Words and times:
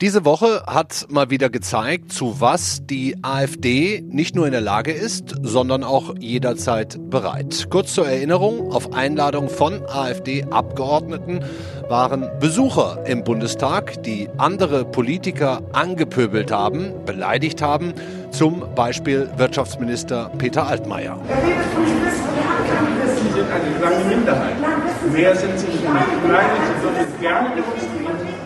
Diese 0.00 0.24
Woche 0.24 0.64
hat 0.66 1.06
mal 1.08 1.30
wieder 1.30 1.48
gezeigt, 1.48 2.12
zu 2.12 2.40
was 2.40 2.84
die 2.84 3.16
AfD 3.22 4.02
nicht 4.06 4.34
nur 4.34 4.44
in 4.44 4.52
der 4.52 4.60
Lage 4.60 4.92
ist, 4.92 5.34
sondern 5.40 5.82
auch 5.84 6.16
jederzeit 6.18 6.98
bereit. 7.08 7.68
Kurz 7.70 7.94
zur 7.94 8.06
Erinnerung, 8.06 8.70
auf 8.72 8.92
Einladung 8.92 9.48
von 9.48 9.82
AfD-Abgeordneten 9.86 11.44
waren 11.88 12.28
Besucher 12.40 13.04
im 13.06 13.24
Bundestag, 13.24 14.02
die 14.02 14.28
andere 14.36 14.84
Politiker 14.84 15.62
angepöbelt 15.72 16.50
haben, 16.50 17.04
beleidigt 17.06 17.62
haben, 17.62 17.94
zum 18.30 18.64
Beispiel 18.74 19.30
Wirtschaftsminister 19.36 20.30
Peter 20.36 20.66
Altmaier. 20.66 21.18
Sie 23.24 23.32
sind 23.32 23.48
eine 23.50 23.78
lange 23.80 24.04
Minderheit. 24.04 24.56
Mehr 25.12 25.34
sind 25.34 25.58
Sie 25.58 25.66
nicht. 25.66 25.84
Nein, 25.84 26.46
Sie 26.66 26.80
dürfen 26.82 27.20
gerne 27.20 27.48
demonstrieren 27.56 28.44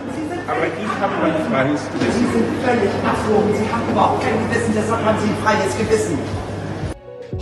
aber 0.48 0.64
ich 0.66 1.00
habe 1.00 1.12
mein 1.20 1.34
freies 1.50 1.82
Gewissen. 1.92 2.26
Sie 2.26 2.32
sind 2.32 2.46
völlig 2.64 2.90
abgehoben. 3.04 3.54
Sie 3.54 3.70
haben 3.70 3.90
überhaupt 3.90 4.22
kein 4.22 4.48
Gewissen, 4.48 4.72
deshalb 4.74 5.04
haben 5.04 5.18
Sie 5.20 5.28
ein 5.28 5.36
freies 5.44 5.76
Gewissen. 5.76 6.18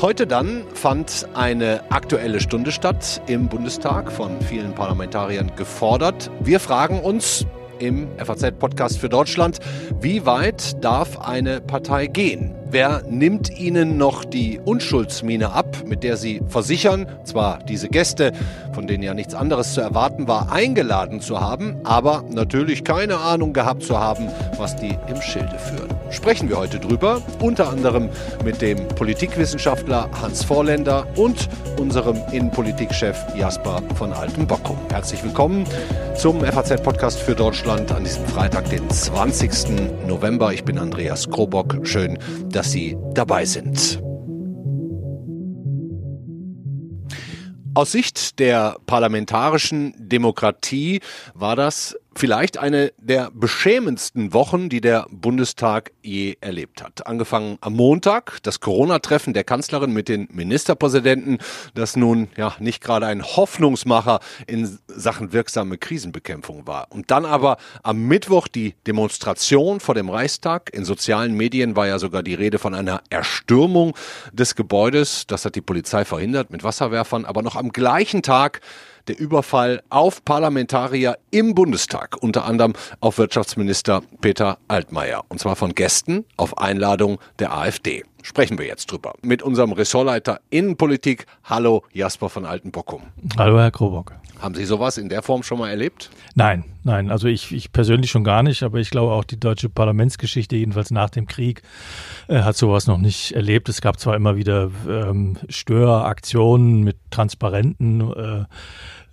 Heute 0.02 0.26
dann 0.26 0.64
fand 0.74 1.26
eine 1.32 1.80
aktuelle 1.90 2.40
Stunde 2.40 2.72
statt 2.72 3.22
im 3.28 3.48
Bundestag, 3.48 4.10
von 4.10 4.40
vielen 4.42 4.74
Parlamentariern 4.74 5.52
gefordert. 5.56 6.30
Wir 6.40 6.60
fragen 6.60 7.00
uns 7.00 7.46
im 7.78 8.08
FAZ-Podcast 8.18 8.98
für 8.98 9.08
Deutschland, 9.08 9.58
wie 10.00 10.26
weit 10.26 10.82
darf 10.84 11.18
eine 11.20 11.60
Partei 11.60 12.06
gehen? 12.06 12.54
Wer 12.68 13.02
nimmt 13.08 13.56
ihnen 13.58 13.96
noch 13.96 14.24
die 14.24 14.60
Unschuldsmine 14.64 15.52
ab, 15.52 15.84
mit 15.86 16.02
der 16.02 16.16
sie 16.16 16.42
versichern, 16.48 17.06
zwar 17.24 17.60
diese 17.60 17.88
Gäste, 17.88 18.32
von 18.72 18.86
denen 18.86 19.02
ja 19.02 19.14
nichts 19.14 19.34
anderes 19.34 19.74
zu 19.74 19.80
erwarten 19.80 20.26
war, 20.26 20.52
eingeladen 20.52 21.20
zu 21.20 21.40
haben, 21.40 21.76
aber 21.84 22.24
natürlich 22.28 22.84
keine 22.84 23.18
Ahnung 23.18 23.52
gehabt 23.52 23.84
zu 23.84 23.98
haben, 23.98 24.28
was 24.58 24.76
die 24.76 24.98
im 25.08 25.22
Schilde 25.22 25.58
führen? 25.58 25.95
Sprechen 26.10 26.48
wir 26.48 26.58
heute 26.58 26.78
drüber, 26.78 27.20
unter 27.40 27.68
anderem 27.68 28.10
mit 28.44 28.62
dem 28.62 28.86
Politikwissenschaftler 28.88 30.08
Hans 30.20 30.44
Vorländer 30.44 31.06
und 31.16 31.48
unserem 31.78 32.16
Innenpolitikchef 32.32 33.16
Jasper 33.36 33.82
von 33.96 34.12
Altenbockum. 34.12 34.78
Herzlich 34.88 35.22
willkommen 35.24 35.66
zum 36.16 36.40
FAZ-Podcast 36.40 37.18
für 37.18 37.34
Deutschland 37.34 37.90
an 37.90 38.04
diesem 38.04 38.24
Freitag, 38.26 38.70
den 38.70 38.88
20. 38.88 40.06
November. 40.06 40.52
Ich 40.52 40.64
bin 40.64 40.78
Andreas 40.78 41.28
Krobock. 41.28 41.78
Schön, 41.82 42.18
dass 42.50 42.70
Sie 42.70 42.96
dabei 43.14 43.44
sind. 43.44 44.00
Aus 47.74 47.92
Sicht 47.92 48.38
der 48.38 48.76
parlamentarischen 48.86 49.92
Demokratie 49.98 51.00
war 51.34 51.56
das 51.56 51.94
vielleicht 52.18 52.58
eine 52.58 52.92
der 52.98 53.30
beschämendsten 53.32 54.32
Wochen, 54.32 54.68
die 54.68 54.80
der 54.80 55.06
Bundestag 55.10 55.92
je 56.02 56.36
erlebt 56.40 56.82
hat. 56.82 57.06
Angefangen 57.06 57.58
am 57.60 57.74
Montag, 57.74 58.38
das 58.42 58.60
Corona-Treffen 58.60 59.34
der 59.34 59.44
Kanzlerin 59.44 59.92
mit 59.92 60.08
den 60.08 60.28
Ministerpräsidenten, 60.32 61.38
das 61.74 61.96
nun 61.96 62.28
ja 62.36 62.54
nicht 62.58 62.82
gerade 62.82 63.06
ein 63.06 63.22
Hoffnungsmacher 63.22 64.20
in 64.46 64.78
Sachen 64.88 65.32
wirksame 65.32 65.78
Krisenbekämpfung 65.78 66.66
war. 66.66 66.86
Und 66.90 67.10
dann 67.10 67.24
aber 67.24 67.58
am 67.82 68.02
Mittwoch 68.06 68.48
die 68.48 68.74
Demonstration 68.86 69.80
vor 69.80 69.94
dem 69.94 70.08
Reichstag. 70.08 70.70
In 70.72 70.84
sozialen 70.84 71.34
Medien 71.34 71.76
war 71.76 71.86
ja 71.86 71.98
sogar 71.98 72.22
die 72.22 72.34
Rede 72.34 72.58
von 72.58 72.74
einer 72.74 73.02
Erstürmung 73.10 73.94
des 74.32 74.54
Gebäudes. 74.54 75.26
Das 75.26 75.44
hat 75.44 75.54
die 75.54 75.60
Polizei 75.60 76.04
verhindert 76.04 76.50
mit 76.50 76.64
Wasserwerfern. 76.64 77.24
Aber 77.24 77.42
noch 77.42 77.56
am 77.56 77.70
gleichen 77.70 78.22
Tag 78.22 78.60
der 79.08 79.18
Überfall 79.18 79.82
auf 79.90 80.24
Parlamentarier 80.24 81.18
im 81.30 81.54
Bundestag, 81.54 82.16
unter 82.22 82.44
anderem 82.44 82.74
auf 83.00 83.18
Wirtschaftsminister 83.18 84.02
Peter 84.20 84.58
Altmaier. 84.68 85.24
Und 85.28 85.40
zwar 85.40 85.56
von 85.56 85.74
Gästen 85.74 86.24
auf 86.36 86.58
Einladung 86.58 87.18
der 87.38 87.56
AfD. 87.56 88.04
Sprechen 88.22 88.58
wir 88.58 88.66
jetzt 88.66 88.90
drüber. 88.90 89.14
Mit 89.22 89.42
unserem 89.42 89.72
Ressortleiter 89.72 90.40
Innenpolitik. 90.50 91.26
Hallo 91.44 91.84
Jasper 91.92 92.28
von 92.28 92.44
Altenbockum. 92.44 93.02
Hallo 93.38 93.58
Herr 93.60 93.70
Krobock. 93.70 94.14
Haben 94.40 94.54
Sie 94.54 94.66
sowas 94.66 94.98
in 94.98 95.08
der 95.08 95.22
Form 95.22 95.42
schon 95.42 95.58
mal 95.58 95.70
erlebt? 95.70 96.10
Nein, 96.34 96.64
nein. 96.84 97.10
Also 97.10 97.26
ich, 97.26 97.52
ich 97.52 97.72
persönlich 97.72 98.10
schon 98.10 98.22
gar 98.22 98.42
nicht, 98.42 98.62
aber 98.62 98.78
ich 98.78 98.90
glaube 98.90 99.12
auch 99.12 99.24
die 99.24 99.40
deutsche 99.40 99.70
Parlamentsgeschichte, 99.70 100.56
jedenfalls 100.56 100.90
nach 100.90 101.08
dem 101.08 101.26
Krieg, 101.26 101.62
äh, 102.28 102.42
hat 102.42 102.56
sowas 102.56 102.86
noch 102.86 102.98
nicht 102.98 103.32
erlebt. 103.32 103.68
Es 103.68 103.80
gab 103.80 103.98
zwar 103.98 104.14
immer 104.14 104.36
wieder 104.36 104.70
ähm, 104.88 105.38
Störaktionen 105.48 106.82
mit 106.82 106.96
Transparenten, 107.10 108.00
äh, 108.12 108.44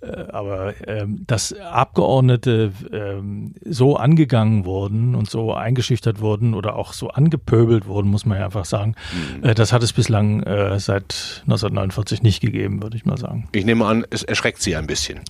aber 0.04 0.74
ähm, 0.86 1.24
dass 1.26 1.52
Abgeordnete 1.52 2.72
ähm, 2.92 3.54
so 3.64 3.96
angegangen 3.96 4.64
wurden 4.64 5.14
und 5.14 5.30
so 5.30 5.54
eingeschüchtert 5.54 6.20
wurden 6.20 6.54
oder 6.54 6.76
auch 6.76 6.92
so 6.92 7.08
angepöbelt 7.08 7.86
wurden, 7.86 8.08
muss 8.10 8.26
man 8.26 8.38
ja 8.38 8.46
einfach 8.46 8.64
sagen, 8.64 8.94
mhm. 9.36 9.44
äh, 9.44 9.54
das 9.54 9.72
hat 9.72 9.82
es 9.82 9.92
bislang 9.92 10.42
äh, 10.42 10.78
seit 10.78 11.42
1949 11.42 12.22
nicht 12.22 12.40
gegeben, 12.40 12.82
würde 12.82 12.96
ich 12.96 13.04
mal 13.04 13.16
sagen. 13.16 13.48
Ich 13.52 13.64
nehme 13.64 13.86
an, 13.86 14.04
es 14.10 14.22
erschreckt 14.22 14.62
Sie 14.62 14.76
ein 14.76 14.86
bisschen. 14.86 15.20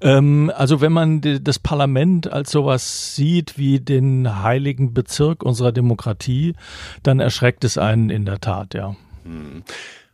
Ähm, 0.00 0.52
also 0.54 0.80
wenn 0.80 0.92
man 0.92 1.20
die, 1.20 1.42
das 1.42 1.58
Parlament 1.58 2.32
als 2.32 2.50
sowas 2.50 3.14
sieht 3.14 3.58
wie 3.58 3.80
den 3.80 4.42
heiligen 4.42 4.94
Bezirk 4.94 5.42
unserer 5.42 5.72
Demokratie, 5.72 6.54
dann 7.02 7.20
erschreckt 7.20 7.64
es 7.64 7.78
einen 7.78 8.10
in 8.10 8.24
der 8.24 8.40
Tat, 8.40 8.74
ja. 8.74 8.96
Mhm. 9.24 9.62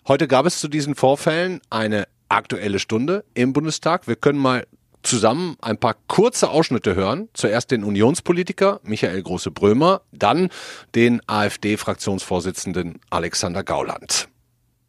Heute 0.06 0.26
gab 0.26 0.46
es 0.46 0.58
zu 0.58 0.68
diesen 0.68 0.94
Vorfällen 0.94 1.60
eine 1.68 2.08
Aktuelle 2.28 2.78
Stunde 2.78 3.24
im 3.34 3.52
Bundestag. 3.52 4.06
Wir 4.06 4.16
können 4.16 4.38
mal 4.38 4.66
zusammen 5.02 5.56
ein 5.60 5.78
paar 5.78 5.96
kurze 6.06 6.50
Ausschnitte 6.50 6.94
hören. 6.94 7.28
Zuerst 7.32 7.70
den 7.70 7.84
Unionspolitiker 7.84 8.80
Michael 8.82 9.22
Große-Brömer, 9.22 10.02
dann 10.12 10.50
den 10.94 11.20
AfD-Fraktionsvorsitzenden 11.26 13.00
Alexander 13.10 13.62
Gauland. 13.64 14.28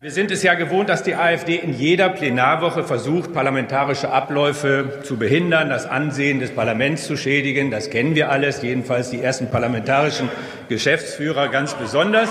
Wir 0.02 0.12
sind 0.12 0.32
es 0.32 0.44
ja 0.44 0.54
gewohnt, 0.54 0.88
dass 0.88 1.04
die 1.04 1.16
AfD 1.16 1.58
in 1.58 1.74
jeder 1.74 2.08
Plenarwoche 2.08 2.86
versucht, 2.86 3.34
parlamentarische 3.34 4.10
Abläufe 4.10 5.02
zu 5.04 5.18
behindern, 5.18 5.68
das 5.68 5.86
Ansehen 5.86 6.40
des 6.40 6.52
Parlaments 6.52 7.06
zu 7.06 7.18
schädigen. 7.18 7.70
Das 7.70 7.90
kennen 7.90 8.16
wir 8.16 8.32
alles, 8.32 8.62
jedenfalls 8.62 9.10
die 9.10 9.22
ersten 9.22 9.52
parlamentarischen 9.52 10.30
Geschäftsführer 10.70 11.50
ganz 11.50 11.74
besonders. 11.74 12.30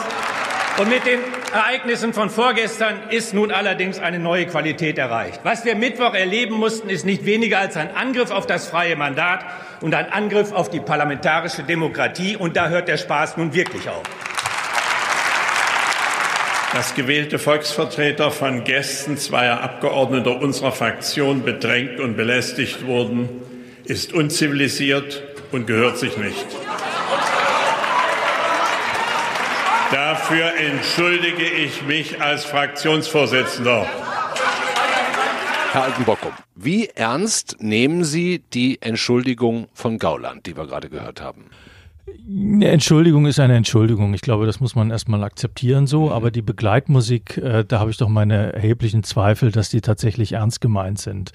Und 0.78 0.91
mit 0.91 1.05
den 1.06 1.19
Ereignissen 1.53 2.12
von 2.12 2.31
vorgestern 2.31 3.11
ist 3.11 3.34
nun 3.34 3.50
allerdings 3.50 3.99
eine 3.99 4.21
neue 4.21 4.47
Qualität 4.47 4.97
erreicht. 4.97 5.41
Was 5.43 5.65
wir 5.65 5.75
Mittwoch 5.75 6.15
erleben 6.15 6.55
mussten, 6.55 6.89
ist 6.89 7.05
nicht 7.05 7.27
weniger 7.27 7.59
als 7.59 7.77
ein 7.77 7.97
Angriff 7.97 8.31
auf 8.31 8.47
das 8.47 8.69
freie 8.69 8.94
Mandat 8.94 9.44
und 9.81 9.93
ein 9.93 10.12
Angriff 10.12 10.53
auf 10.53 10.71
die 10.71 10.78
parlamentarische 10.78 11.65
Demokratie. 11.65 12.37
Und 12.37 12.56
da 12.56 12.69
hört 12.69 12.87
der 12.87 12.97
Spaß 12.97 13.38
nun 13.38 13.55
wirklich 13.55 13.88
auf. 13.88 14.05
Dass 16.72 16.94
gewählte 16.94 17.41
Volksvertreter 17.41 18.31
von 18.31 18.62
Gästen 18.62 19.17
zweier 19.17 19.61
Abgeordneter 19.61 20.41
unserer 20.41 20.71
Fraktion 20.71 21.43
bedrängt 21.43 21.99
und 21.99 22.17
belästigt 22.17 22.87
wurden, 22.87 23.28
ist 23.84 24.12
unzivilisiert 24.12 25.25
und 25.50 25.67
gehört 25.67 25.99
sich 25.99 26.17
nicht. 26.19 26.47
Dafür 30.28 30.53
entschuldige 30.59 31.43
ich 31.43 31.83
mich 31.87 32.21
als 32.21 32.44
Fraktionsvorsitzender. 32.44 33.87
Herr 35.72 35.84
Altenbockum, 35.84 36.33
wie 36.55 36.89
ernst 36.89 37.56
nehmen 37.61 38.05
Sie 38.05 38.43
die 38.53 38.77
Entschuldigung 38.83 39.69
von 39.72 39.99
Gauland, 39.99 40.44
die 40.44 40.55
wir 40.55 40.67
gerade 40.67 40.91
gehört 40.91 41.22
haben? 41.22 41.47
Eine 42.31 42.69
Entschuldigung 42.69 43.25
ist 43.25 43.41
eine 43.41 43.56
Entschuldigung. 43.56 44.12
Ich 44.12 44.21
glaube, 44.21 44.44
das 44.44 44.61
muss 44.61 44.75
man 44.75 44.91
erstmal 44.91 45.25
akzeptieren 45.25 45.87
so. 45.87 46.06
Mhm. 46.06 46.12
Aber 46.12 46.31
die 46.31 46.43
Begleitmusik, 46.43 47.38
äh, 47.38 47.65
da 47.67 47.81
habe 47.81 47.91
ich 47.91 47.97
doch 47.97 48.11
meine 48.11 48.53
erheblichen 48.53 49.05
Zweifel, 49.05 49.50
dass 49.50 49.71
die 49.71 49.81
tatsächlich 49.81 50.33
ernst 50.33 50.61
gemeint 50.61 50.99
sind. 50.99 51.33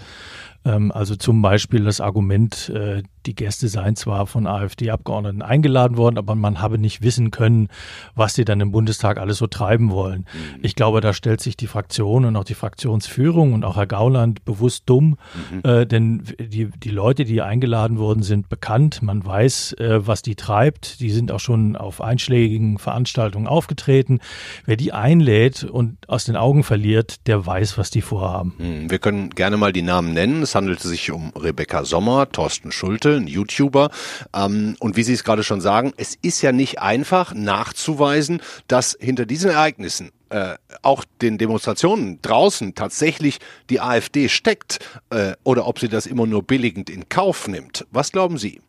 Ähm, 0.66 0.91
also 0.91 1.16
zum 1.16 1.41
Beispiel 1.41 1.84
das 1.84 2.01
Argument, 2.01 2.70
äh, 2.70 3.03
die 3.26 3.35
Gäste 3.35 3.67
seien 3.67 3.96
zwar 3.96 4.28
von 4.28 4.47
AfD-Abgeordneten 4.47 5.41
eingeladen 5.41 5.97
worden, 5.97 6.17
aber 6.17 6.35
man 6.35 6.61
habe 6.61 6.78
nicht 6.78 7.02
wissen 7.02 7.32
können, 7.32 7.70
was 8.16 8.34
sie 8.34 8.46
dann 8.46 8.59
im 8.59 8.72
Bundestag 8.72 9.17
alles 9.17 9.38
so 9.38 9.47
treiben 9.47 9.91
wollen. 9.91 10.26
Mhm. 10.34 10.59
Ich 10.61 10.76
glaube, 10.76 11.02
da 11.02 11.14
stellt 11.14 11.41
sich 11.41 11.55
die 11.55 11.67
Fraktion 11.67 12.26
und 12.26 12.35
auch 12.35 12.43
die 12.43 12.53
Fraktionsführung 12.53 13.53
und 13.53 13.64
auch 13.64 13.78
Herr 13.78 13.88
Gauland 13.88 14.43
bewusst 14.46 14.84
dumm, 14.88 15.17
mhm. 15.52 15.70
äh, 15.70 15.85
denn 15.85 16.23
die, 16.40 16.70
die 16.70 16.90
Leute, 16.90 17.23
die 17.26 17.41
eingeladen 17.41 17.97
wurden, 17.97 18.23
sind 18.23 18.49
bekannt. 18.49 19.02
Man 19.02 19.26
weiß, 19.26 19.73
äh, 19.73 20.05
was 20.05 20.22
die 20.22 20.35
treibt. 20.35 20.99
Die 20.99 21.09
sind 21.09 21.32
auch 21.32 21.40
schon 21.40 21.76
auf 21.76 22.02
einschlägigen 22.02 22.78
Veranstaltungen 22.78 23.47
aufgetreten. 23.47 24.20
Wer 24.66 24.76
die 24.76 24.93
einlädt 24.93 25.64
und 25.64 25.97
aus 26.09 26.26
den 26.26 26.35
Augen 26.35 26.64
verliert, 26.64 27.28
der 27.28 27.46
weiß, 27.46 27.78
was 27.78 27.90
die 27.90 28.02
vorhaben. 28.02 28.53
Mhm. 28.58 28.91
Wir 28.91 28.99
können 28.99 29.29
gerne 29.29 29.58
mal 29.58 29.72
die 29.72 29.82
Namen 29.82 30.14
nennen. 30.14 30.41
Es 30.41 30.53
Es 30.53 30.55
handelte 30.55 30.88
sich 30.88 31.09
um 31.09 31.32
Rebecca 31.35 31.84
Sommer, 31.84 32.32
Thorsten 32.32 32.72
Schulte, 32.72 33.16
ein 33.16 33.26
YouTuber. 33.26 33.90
Ähm, 34.35 34.76
und 34.79 34.96
wie 34.96 35.02
Sie 35.02 35.14
es 35.14 35.23
gerade 35.23 35.44
schon 35.44 35.61
sagen, 35.61 35.94
es 35.97 36.16
ist 36.22 36.44
ja 36.44 36.52
nicht 36.52 36.79
einfach 36.79 37.34
nachzuweisen, 37.34 38.40
dass 38.67 38.96
hinter 39.00 39.26
diesen 39.26 39.50
Ereignissen 39.50 40.11
äh, 40.29 40.53
auch 40.84 41.05
den 41.23 41.40
Demonstrationen 41.40 42.20
draußen 42.22 42.76
tatsächlich 42.76 43.40
die 43.72 43.82
AfD 43.82 44.29
steckt 44.29 44.78
äh, 45.09 45.34
oder 45.44 45.66
ob 45.66 45.79
sie 45.79 45.90
das 45.90 46.05
immer 46.05 46.28
nur 46.28 46.44
billigend 46.44 46.88
in 46.91 47.09
Kauf 47.09 47.47
nimmt. 47.47 47.88
Was 47.90 48.11
glauben 48.11 48.38
Sie? 48.38 48.61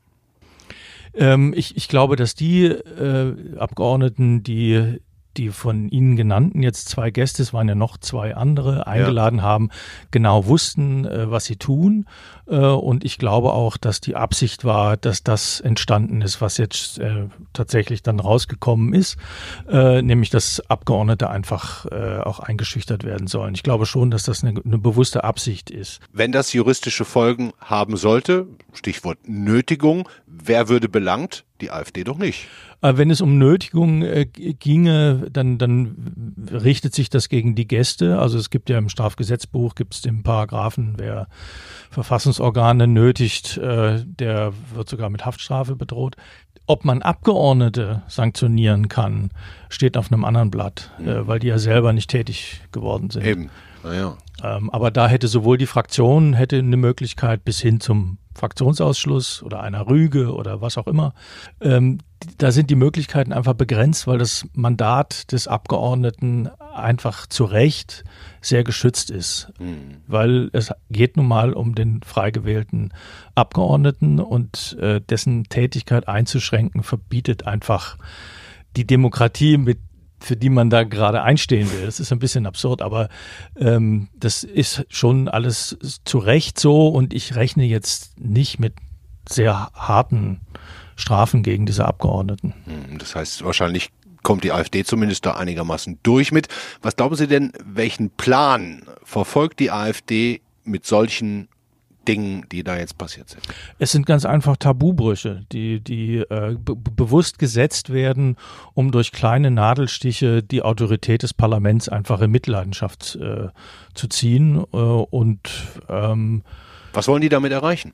Ähm, 1.13 1.53
ich, 1.55 1.77
ich 1.77 1.89
glaube, 1.89 2.17
dass 2.17 2.35
die 2.35 2.65
äh, 2.65 3.59
Abgeordneten, 3.59 4.43
die 4.43 5.03
die 5.37 5.51
von 5.51 5.89
Ihnen 5.89 6.17
genannten 6.17 6.63
jetzt 6.63 6.89
zwei 6.89 7.11
Gäste, 7.11 7.43
es 7.43 7.53
waren 7.53 7.69
ja 7.69 7.75
noch 7.75 7.99
zwei 7.99 8.35
andere, 8.35 8.87
eingeladen 8.87 9.39
ja. 9.39 9.45
haben, 9.45 9.71
genau 10.11 10.47
wussten, 10.47 11.05
äh, 11.05 11.31
was 11.31 11.45
sie 11.45 11.57
tun. 11.57 12.07
Äh, 12.47 12.57
und 12.57 13.05
ich 13.05 13.19
glaube 13.19 13.53
auch, 13.53 13.77
dass 13.77 14.01
die 14.01 14.17
Absicht 14.17 14.65
war, 14.65 14.97
dass 14.97 15.23
das 15.23 15.61
entstanden 15.61 16.23
ist, 16.23 16.41
was 16.41 16.59
jetzt 16.59 16.99
äh, 16.99 17.27
tatsächlich 17.53 18.03
dann 18.03 18.21
rausgekommen 18.21 18.95
ist, 18.95 19.17
äh, 19.69 20.03
nämlich 20.03 20.31
dass 20.31 20.63
Abgeordnete 20.69 21.31
einfach 21.31 21.87
äh, 21.87 22.21
auch 22.21 22.41
eingeschüchtert 22.41 23.05
werden 23.05 23.27
sollen. 23.27 23.55
Ich 23.55 23.63
glaube 23.63 23.87
schon, 23.87 24.11
dass 24.11 24.25
das 24.25 24.45
eine, 24.45 24.61
eine 24.65 24.79
bewusste 24.79 25.25
Absicht 25.25 25.71
ist. 25.71 26.01
Wenn 26.13 26.33
das 26.33 26.53
juristische 26.53 27.05
Folgen 27.05 27.53
haben 27.61 27.97
sollte, 27.97 28.47
Stichwort 28.73 29.19
Nötigung, 29.27 30.09
wer 30.27 30.69
würde 30.69 30.89
belangt? 30.89 31.45
Die 31.61 31.71
AfD 31.71 32.03
doch 32.03 32.19
nicht. 32.19 32.49
Äh, 32.83 32.97
wenn 32.97 33.11
es 33.11 33.21
um 33.21 33.39
Nötigung 33.39 34.03
äh, 34.03 34.27
ginge, 34.27 35.29
dann, 35.31 35.57
dann 35.57 36.35
richtet 36.51 36.95
sich 36.95 37.11
das 37.11 37.29
gegen 37.29 37.55
die 37.55 37.69
Gäste. 37.69 38.19
Also 38.19 38.39
es 38.39 38.51
gibt 38.51 38.69
ja 38.69 38.77
im 38.77 38.89
Strafgesetzbuch, 38.89 39.77
gibt 39.77 39.95
es 39.95 40.03
den 40.03 40.25
Paragraphen, 40.25 40.95
wer 40.97 41.29
Verfassungsorgane 41.91 42.89
nötigt, 42.89 43.57
äh, 43.59 44.05
der 44.05 44.53
wird 44.75 44.89
sogar 44.89 45.11
mit 45.11 45.25
Haftstrafe 45.25 45.77
bedroht. 45.77 46.17
Ob 46.67 46.85
man 46.85 47.03
Abgeordnete 47.03 48.03
sanktionieren 48.09 48.89
kann, 48.89 49.31
steht 49.69 49.97
auf 49.97 50.11
einem 50.11 50.25
anderen 50.25 50.51
Blatt, 50.51 50.91
äh, 50.99 51.27
weil 51.27 51.39
die 51.39 51.49
ja 51.49 51.59
selber 51.59 51.93
nicht 51.93 52.11
tätig 52.11 52.63
geworden 52.73 53.11
sind. 53.11 53.25
Eben. 53.25 53.51
Naja. 53.85 54.17
Ähm, 54.43 54.71
aber 54.71 54.91
da 54.91 55.07
hätte 55.09 55.29
sowohl 55.29 55.59
die 55.59 55.67
Fraktion 55.67 56.35
hätte 56.35 56.59
eine 56.59 56.77
Möglichkeit 56.77 57.45
bis 57.45 57.61
hin 57.61 57.81
zum 57.81 58.19
Fraktionsausschluss 58.35 59.43
oder 59.43 59.61
einer 59.63 59.87
Rüge 59.87 60.35
oder 60.35 60.61
was 60.61 60.79
auch 60.79 60.87
immer. 60.87 61.15
Ähm, 61.61 61.99
da 62.39 62.53
sind 62.53 62.71
die 62.71 62.75
Möglichkeiten 62.75 63.33
einfach 63.33 63.55
begrenzt, 63.55 64.07
weil 64.07 64.19
das 64.19 64.47
Mandat 64.55 65.31
des 65.33 65.47
Abgeordneten 65.47 66.49
einfach 66.75 67.27
zu 67.27 67.45
Recht 67.45 68.05
sehr 68.41 68.65
geschützt 68.65 69.11
ist. 69.11 69.53
Mhm. 69.59 69.99
Weil 70.07 70.51
es 70.53 70.73
geht 70.91 71.17
nun 71.17 71.29
mal 71.29 71.53
um 71.53 71.75
den 71.75 72.03
frei 72.03 72.31
gewählten 72.31 72.93
Abgeordneten 73.35 74.21
und 74.21 74.77
äh, 74.81 75.01
dessen 75.01 75.45
Tätigkeit 75.45 76.09
einzuschränken 76.09 76.83
verbietet 76.83 77.47
einfach 77.47 77.99
die 78.77 78.87
Demokratie 78.87 79.57
mit 79.57 79.79
für 80.25 80.37
die 80.37 80.49
man 80.49 80.71
da 80.71 80.85
gerade 80.85 81.23
einstehen 81.23 81.71
will. 81.73 81.85
Das 81.85 82.01
ist 82.01 82.13
ein 82.13 82.19
bisschen 82.19 82.47
absurd, 82.47 82.83
aber 82.83 83.09
ähm, 83.57 84.09
das 84.15 84.45
ist 84.45 84.85
schon 84.89 85.29
alles 85.29 85.77
zu 86.05 86.19
Recht 86.19 86.59
so 86.59 86.89
und 86.89 87.13
ich 87.13 87.37
rechne 87.37 87.65
jetzt 87.65 88.19
nicht 88.19 88.59
mit 88.59 88.75
sehr 89.29 89.71
harten 89.75 90.41
Strafen 90.97 91.43
gegen 91.43 91.67
diese 91.67 91.87
Abgeordneten. 91.87 92.55
Hm, 92.65 92.99
das 92.99 93.15
heißt, 93.15 93.45
wahrscheinlich 93.45 93.91
kommt 94.23 94.45
die 94.45 94.53
AfD 94.53 94.85
zumindest 94.85 95.27
da 95.27 95.35
einigermaßen 95.35 95.99
durch 96.03 96.33
mit. 96.33 96.49
Was 96.83 96.97
glauben 96.97 97.15
Sie 97.15 97.27
denn, 97.27 97.53
welchen 97.65 98.11
Plan 98.11 98.83
verfolgt 99.03 99.61
die 99.61 99.71
AfD 99.71 100.41
mit 100.65 100.87
solchen 100.87 101.49
Dingen, 102.05 102.47
die 102.51 102.63
da 102.63 102.77
jetzt 102.77 102.99
passiert 102.99 103.29
sind? 103.29 103.43
Es 103.79 103.93
sind 103.93 104.07
ganz 104.07 104.25
einfach 104.25 104.57
Tabubrüche, 104.57 105.45
die, 105.53 105.81
die 105.81 106.19
äh, 106.19 106.57
bewusst 106.59 107.39
gesetzt 107.39 107.93
werden, 107.93 108.37
um 108.75 108.93
durch 108.93 109.13
kleine 109.13 109.51
Nadelstiche 109.51 110.43
die 110.43 110.63
Autorität 110.63 111.23
des 111.23 111.35
Parlaments 111.35 111.89
einfach 111.89 112.21
in 112.21 112.31
Mitleidenschaft 112.31 113.17
äh, 113.17 113.49
zu 113.95 114.09
ziehen. 114.09 114.65
Äh, 114.73 114.77
und 114.77 115.41
ähm, 115.89 116.43
was 116.93 117.09
wollen 117.09 117.23
die 117.23 117.29
damit 117.29 117.53
erreichen? 117.53 117.93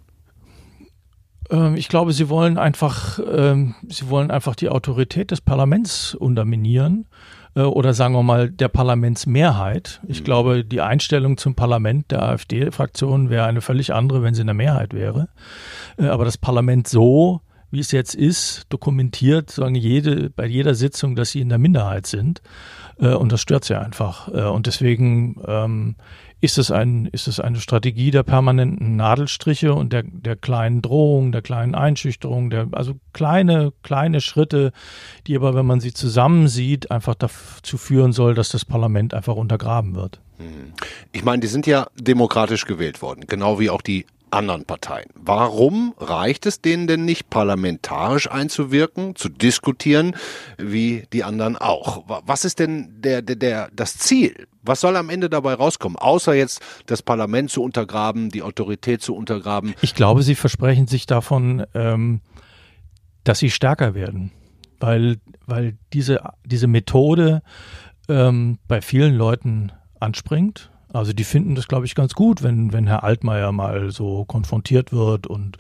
Ähm, 1.50 1.74
ich 1.76 1.88
glaube, 1.88 2.12
sie 2.12 2.28
wollen 2.28 2.58
einfach, 2.58 3.18
ähm, 3.18 3.74
sie 3.88 4.08
wollen 4.08 4.30
einfach 4.30 4.54
die 4.54 4.68
Autorität 4.68 5.30
des 5.30 5.40
Parlaments 5.40 6.14
unterminieren 6.14 7.06
oder 7.55 7.94
sagen 7.94 8.14
wir 8.14 8.23
mal 8.23 8.50
der 8.50 8.69
Parlamentsmehrheit. 8.69 10.00
Ich 10.06 10.20
mhm. 10.20 10.25
glaube, 10.25 10.64
die 10.64 10.81
Einstellung 10.81 11.37
zum 11.37 11.55
Parlament 11.55 12.11
der 12.11 12.23
AfD-Fraktion 12.23 13.31
wäre 13.31 13.47
eine 13.47 13.61
völlig 13.61 13.93
andere, 13.93 14.23
wenn 14.23 14.35
sie 14.35 14.43
in 14.43 14.47
der 14.47 14.55
Mehrheit 14.55 14.94
wäre. 14.94 15.29
Äh, 15.99 16.06
aber 16.06 16.25
das 16.25 16.38
Parlament 16.38 16.88
so, 16.88 17.41
wie 17.70 17.81
es 17.81 17.93
jetzt 17.93 18.14
ist, 18.14 18.67
dokumentiert 18.69 19.50
sagen 19.50 19.75
jede, 19.75 20.31
bei 20.31 20.46
jeder 20.46 20.75
Sitzung, 20.75 21.17
dass 21.17 21.31
sie 21.31 21.40
in 21.40 21.49
der 21.49 21.58
Minderheit 21.58 22.06
sind. 22.06 22.43
Äh, 22.99 23.14
und 23.14 23.32
das 23.32 23.40
stört 23.40 23.64
sie 23.64 23.78
einfach. 23.78 24.28
und 24.28 24.67
deswegen 24.67 25.40
ähm, 25.46 25.96
ist 26.40 26.58
es, 26.58 26.70
ein, 26.70 27.06
ist 27.06 27.28
es 27.28 27.38
eine 27.38 27.61
Strategie 27.61 28.11
der 28.11 28.22
permanenten 28.22 28.96
Nadelstriche 28.96 29.75
und 29.75 29.93
der, 29.93 30.05
der 30.05 30.37
kleinen 30.37 30.81
Drohung, 30.81 31.32
der 31.32 31.43
kleinen 31.43 31.75
Einschüchterung, 31.75 32.49
der, 32.49 32.69
also 32.72 32.94
kleine, 33.12 33.73
kleine 33.82 34.20
Schritte, 34.20 34.73
die 35.26 35.37
aber, 35.37 35.55
wenn 35.55 35.66
man 35.66 35.81
sie 35.81 35.93
zusammen 35.93 36.49
sieht, 36.49 36.90
einfach 36.90 37.14
dazu 37.14 37.76
führen 37.76 38.12
soll, 38.12 38.34
dass 38.34 38.49
das 38.49 38.64
Parlament 38.64 39.12
einfach 39.12 39.37
untergraben 39.37 39.94
wird. 39.94 40.20
Hm. 40.38 40.73
Ich 41.12 41.25
meine, 41.25 41.40
die 41.40 41.46
sind 41.46 41.66
ja 41.66 41.88
demokratisch 41.94 42.64
gewählt 42.64 43.02
worden, 43.02 43.25
genau 43.26 43.61
wie 43.61 43.69
auch 43.69 43.82
die 43.82 44.06
anderen 44.30 44.64
Parteien. 44.64 45.08
Warum 45.14 45.94
reicht 45.98 46.46
es 46.46 46.60
denen 46.60 46.86
denn 46.86 47.04
nicht, 47.04 47.30
parlamentarisch 47.30 48.30
einzuwirken, 48.30 49.16
zu 49.16 49.28
diskutieren, 49.28 50.14
wie 50.58 51.04
die 51.12 51.24
anderen 51.24 51.56
auch? 51.56 52.04
Was 52.26 52.44
ist 52.44 52.58
denn 52.58 53.00
der, 53.00 53.22
der, 53.22 53.36
der, 53.36 53.70
das 53.72 53.98
Ziel? 53.98 54.46
Was 54.62 54.80
soll 54.80 54.96
am 54.96 55.10
Ende 55.10 55.30
dabei 55.30 55.54
rauskommen, 55.54 55.96
außer 55.96 56.34
jetzt 56.34 56.60
das 56.86 57.02
Parlament 57.02 57.50
zu 57.50 57.62
untergraben, 57.62 58.30
die 58.30 58.42
Autorität 58.42 59.02
zu 59.02 59.14
untergraben? 59.14 59.74
Ich 59.80 59.94
glaube, 59.94 60.22
sie 60.22 60.34
versprechen 60.34 60.86
sich 60.86 61.06
davon, 61.06 61.64
ähm, 61.74 62.20
dass 63.24 63.38
sie 63.38 63.50
stärker 63.50 63.94
werden, 63.94 64.32
weil, 64.78 65.18
weil 65.46 65.76
diese, 65.92 66.20
diese 66.44 66.66
Methode 66.66 67.42
ähm, 68.08 68.58
bei 68.68 68.80
vielen 68.80 69.14
Leuten 69.14 69.72
anspringt 69.98 70.69
also 70.92 71.12
die 71.12 71.25
finden 71.25 71.54
das, 71.54 71.69
glaube 71.69 71.87
ich, 71.87 71.94
ganz 71.94 72.14
gut, 72.14 72.42
wenn, 72.42 72.72
wenn 72.72 72.87
Herr 72.87 73.04
Altmaier 73.04 73.52
mal 73.52 73.90
so 73.90 74.25
konfrontiert 74.25 74.92
wird 74.92 75.26
und 75.26 75.56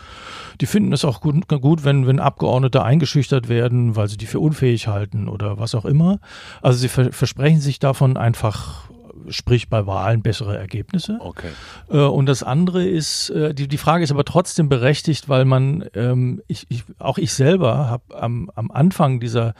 die 0.60 0.66
finden 0.66 0.92
es 0.92 1.04
auch 1.04 1.20
gut, 1.20 1.46
gut, 1.48 1.84
wenn, 1.84 2.06
wenn 2.06 2.18
Abgeordnete 2.18 2.82
eingeschüchtert 2.82 3.48
werden, 3.48 3.96
weil 3.96 4.08
sie 4.08 4.16
die 4.16 4.26
für 4.26 4.40
unfähig 4.40 4.88
halten 4.88 5.28
oder 5.28 5.58
was 5.58 5.74
auch 5.74 5.84
immer. 5.84 6.18
Also 6.62 6.78
sie 6.78 6.88
versprechen 6.88 7.60
sich 7.60 7.78
davon 7.78 8.16
einfach 8.16 8.90
sprich 9.30 9.68
bei 9.68 9.86
Wahlen 9.86 10.22
bessere 10.22 10.56
Ergebnisse. 10.56 11.18
Okay. 11.20 11.50
Äh, 11.90 11.98
und 11.98 12.26
das 12.26 12.42
andere 12.42 12.84
ist, 12.84 13.30
äh, 13.30 13.54
die, 13.54 13.68
die 13.68 13.78
Frage 13.78 14.04
ist 14.04 14.10
aber 14.10 14.24
trotzdem 14.24 14.68
berechtigt, 14.68 15.28
weil 15.28 15.44
man, 15.44 15.84
ähm, 15.94 16.42
ich, 16.46 16.66
ich, 16.68 16.84
auch 16.98 17.18
ich 17.18 17.32
selber 17.32 17.88
habe 17.88 18.20
am, 18.20 18.50
am 18.54 18.70
Anfang 18.70 19.20
dieser, 19.20 19.54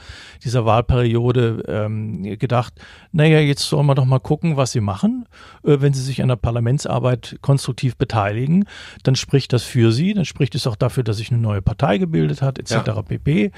dieser 0.45 0.65
Wahlperiode 0.65 1.63
ähm, 1.67 2.23
gedacht, 2.39 2.75
naja, 3.13 3.41
jetzt 3.41 3.63
sollen 3.63 3.87
wir 3.87 3.95
doch 3.95 4.05
mal 4.05 4.21
gucken, 4.21 4.57
was 4.57 4.73
sie 4.73 4.81
machen. 4.81 5.27
Äh, 5.65 5.79
wenn 5.81 5.93
sie 5.93 6.03
sich 6.03 6.23
an 6.23 6.29
der 6.29 6.37
Parlamentsarbeit 6.37 7.39
konstruktiv 7.41 7.97
beteiligen, 7.97 8.67
dann 9.03 9.17
spricht 9.17 9.53
das 9.53 9.63
für 9.63 9.93
sie, 9.93 10.15
dann 10.15 10.25
spricht 10.25 10.55
es 10.55 10.67
auch 10.67 10.77
dafür, 10.77 11.05
dass 11.05 11.19
sich 11.19 11.31
eine 11.31 11.41
neue 11.41 11.63
Partei 11.63 11.99
gebildet 11.99 12.43
hat, 12.43 12.59
etc. 12.59 12.73
Ja. 12.87 13.03
pp. 13.03 13.53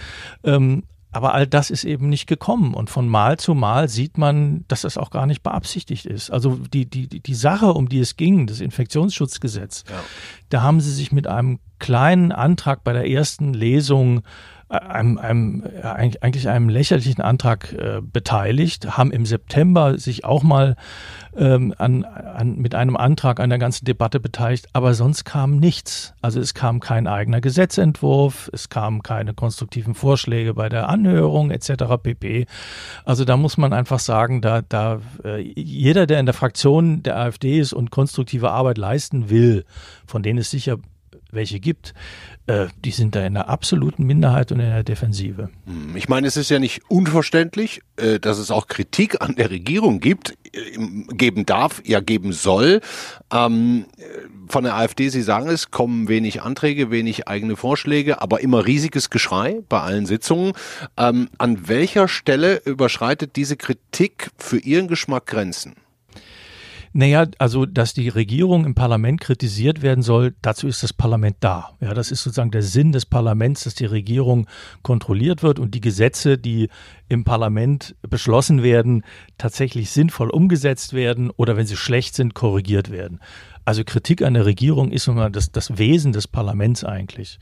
Ähm, 0.45 0.85
aber 1.13 1.35
all 1.35 1.47
das 1.47 1.71
ist 1.71 1.85
eben 1.85 2.09
nicht 2.09 2.27
gekommen. 2.27 2.73
Und 2.73 2.89
von 2.89 3.07
Mal 3.07 3.39
zu 3.39 3.55
Mal 3.55 3.89
sieht 3.89 4.17
man, 4.17 4.65
dass 4.69 4.81
das 4.83 4.97
auch 4.97 5.11
gar 5.11 5.27
nicht 5.27 5.43
beabsichtigt 5.43 6.07
ist. 6.07 6.31
Also 6.31 6.57
die, 6.73 6.89
die, 6.89 7.07
die 7.07 7.35
Sache, 7.35 7.75
um 7.75 7.89
die 7.89 8.01
es 8.01 8.17
ging, 8.17 8.47
das 8.47 8.61
Infektionsschutzgesetz, 8.61 9.85
ja. 9.91 9.97
da 10.49 10.63
haben 10.63 10.81
sie 10.81 10.93
sich 10.93 11.13
mit 11.13 11.27
einem 11.27 11.61
kleinen 11.79 12.33
Antrag 12.33 12.83
bei 12.83 12.95
der 12.95 13.09
ersten 13.09 13.53
Lesung 13.53 14.23
einem, 14.73 15.19
einem 15.19 15.65
eigentlich 15.83 16.49
einem 16.49 16.69
lächerlichen 16.69 17.21
Antrag 17.21 17.73
äh, 17.73 18.01
beteiligt, 18.01 18.97
haben 18.97 19.13
im 19.13 19.27
September 19.27 19.99
sich 19.99 20.25
auch 20.25 20.43
mal 20.43 20.77
ähm, 21.37 21.75
an, 21.77 22.05
an, 22.05 22.57
mit 22.57 22.75
einem 22.75 22.97
Antrag 22.97 23.39
an 23.39 23.51
der 23.51 23.59
ganzen 23.59 23.85
Debatte 23.85 24.19
beteiligt, 24.19 24.69
aber 24.73 24.95
sonst 24.95 25.25
kam 25.25 25.59
nichts. 25.59 26.15
Also 26.23 26.41
es 26.41 26.55
kam 26.55 26.81
kein 26.81 27.07
eigener 27.07 27.41
Gesetzentwurf, 27.41 28.51
es 28.53 28.71
kamen 28.71 29.03
keine 29.03 29.35
konstruktiven 29.35 29.95
Vorschläge 29.95 30.55
bei 30.55 30.69
der 30.69 30.89
Anhörung 30.89 31.51
etc. 31.51 31.85
pp. 32.03 32.47
Also 33.05 33.25
da 33.25 33.37
muss 33.37 33.59
man 33.59 33.73
einfach 33.75 33.99
sagen, 33.99 34.41
da, 34.41 34.63
da 34.63 35.01
äh, 35.25 35.39
jeder, 35.55 36.07
der 36.07 36.21
in 36.21 36.27
der 36.27 36.35
Fraktion 36.35 37.03
der 37.03 37.19
AfD 37.19 37.59
ist 37.59 37.75
und 37.75 37.91
konstruktive 37.91 38.51
Arbeit 38.51 38.79
leisten 38.79 39.29
will, 39.29 39.65
von 40.07 40.23
denen 40.23 40.39
es 40.39 40.51
sicher 40.51 40.79
welche 41.33 41.61
gibt, 41.61 41.95
äh, 42.47 42.67
die 42.85 42.91
sind 42.91 43.15
da 43.15 43.25
in 43.25 43.35
der 43.35 43.49
absoluten 43.49 44.05
Minderheit 44.05 44.53
und 44.53 44.61
in 44.61 44.67
der 44.67 44.85
Defensive. 44.85 45.51
Hm, 45.67 45.97
ich 45.97 46.09
meine, 46.09 46.27
es 46.27 46.37
ist 46.37 46.51
ja 46.51 46.59
nicht 46.59 46.83
unverständlich, 46.89 47.81
äh, 47.97 48.21
dass 48.21 48.39
es 48.39 48.51
auch 48.51 48.69
Kritik 48.69 49.21
an 49.21 49.35
der 49.35 49.51
Regierung 49.51 50.01
gibt, 50.01 50.35
äh, 50.53 50.79
geben 51.15 51.47
darf, 51.47 51.83
ja 51.85 52.01
geben 52.01 52.33
soll. 52.33 52.81
Ähm, 53.33 53.87
von 54.49 54.65
der 54.65 54.77
AfD, 54.77 55.09
Sie 55.09 55.23
sagen 55.23 55.49
es, 55.49 55.71
kommen 55.71 56.09
wenig 56.09 56.43
Anträge, 56.43 56.91
wenig 56.91 57.27
eigene 57.27 57.57
Vorschläge, 57.57 58.21
aber 58.21 58.41
immer 58.41 58.67
riesiges 58.67 59.09
Geschrei 59.09 59.61
bei 59.69 59.81
allen 59.81 60.07
Sitzungen. 60.07 60.53
Ähm, 60.99 61.31
an 61.39 61.69
welcher 61.69 62.09
Stelle 62.09 62.61
überschreitet 62.65 63.37
diese 63.37 63.57
Kritik 63.57 64.31
für 64.37 64.59
Ihren 64.59 64.89
Geschmack 64.89 65.27
Grenzen? 65.27 65.75
Naja, 66.95 67.27
also, 67.39 67.65
dass 67.65 67.95
die 67.95 68.11
Regierung 68.11 68.67
im 68.67 68.75
Parlament 68.75 69.21
kritisiert 69.21 69.81
werden 69.81 70.03
soll, 70.03 70.35
dazu 70.43 70.69
ist 70.69 70.83
das 70.83 70.93
Parlament 70.93 71.37
da. 71.41 71.71
Ja, 71.81 71.95
das 71.95 72.11
ist 72.11 72.23
sozusagen 72.23 72.51
der 72.51 72.63
Sinn 72.63 72.93
des 72.93 73.07
Parlaments, 73.07 73.65
dass 73.65 73.75
die 73.75 73.87
Regierung 73.87 74.47
kontrolliert 74.83 75.43
wird 75.43 75.59
und 75.59 75.75
die 75.75 75.81
Gesetze, 75.81 76.37
die 76.37 76.69
im 77.09 77.25
Parlament 77.25 77.97
beschlossen 78.03 78.63
werden, 78.63 79.05
tatsächlich 79.39 79.91
sinnvoll 79.91 80.29
umgesetzt 80.29 80.93
werden 80.93 81.31
oder 81.31 81.57
wenn 81.57 81.67
sie 81.67 81.77
schlecht 81.77 82.15
sind, 82.15 82.35
korrigiert 82.35 82.91
werden. 82.91 83.21
Also 83.65 83.85
Kritik 83.85 84.23
an 84.23 84.35
der 84.35 84.45
Regierung 84.45 84.93
ist 84.93 85.09
immer 85.09 85.31
das, 85.31 85.51
das 85.51 85.79
Wesen 85.79 86.13
des 86.13 86.29
Parlaments 86.29 86.85
eigentlich. 86.85 87.39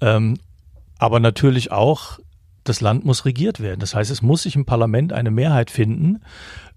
Ähm, 0.00 0.38
aber 0.98 1.20
natürlich 1.20 1.70
auch, 1.70 2.18
das 2.64 2.80
Land 2.80 3.04
muss 3.04 3.24
regiert 3.24 3.60
werden. 3.60 3.80
Das 3.80 3.94
heißt, 3.94 4.10
es 4.10 4.22
muss 4.22 4.42
sich 4.42 4.56
im 4.56 4.64
Parlament 4.64 5.12
eine 5.12 5.30
Mehrheit 5.30 5.70
finden, 5.70 6.22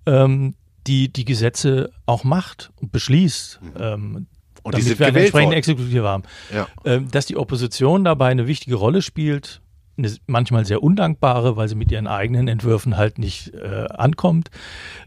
ähm, 0.05 0.55
die 0.88 1.12
die 1.12 1.25
Gesetze 1.25 1.92
auch 2.06 2.24
macht 2.24 2.72
und 2.82 2.92
beschließt. 2.92 3.60
Mhm. 3.62 3.70
Ähm, 3.80 4.27
und 4.63 4.74
damit 4.74 4.88
die 4.88 5.00
wir 5.00 5.08
eine 5.08 5.20
entsprechende 5.20 5.56
Exekutive 5.56 6.08
haben. 6.08 6.24
Ja. 6.54 6.68
Ähm, 6.86 7.12
dass 7.12 7.27
die 7.27 7.38
Opposition 7.38 8.04
dabei 8.04 8.30
eine 8.30 8.48
wichtige 8.48 8.75
Rolle 8.75 9.04
spielt, 9.04 9.62
eine 9.98 10.13
manchmal 10.25 10.65
sehr 10.65 10.82
undankbare, 10.82 11.56
weil 11.56 11.68
sie 11.68 11.75
mit 11.75 11.92
ihren 11.92 12.08
eigenen 12.08 12.48
Entwürfen 12.48 12.98
halt 12.98 13.20
nicht 13.20 13.54
äh, 13.54 13.86
ankommt, 13.89 14.50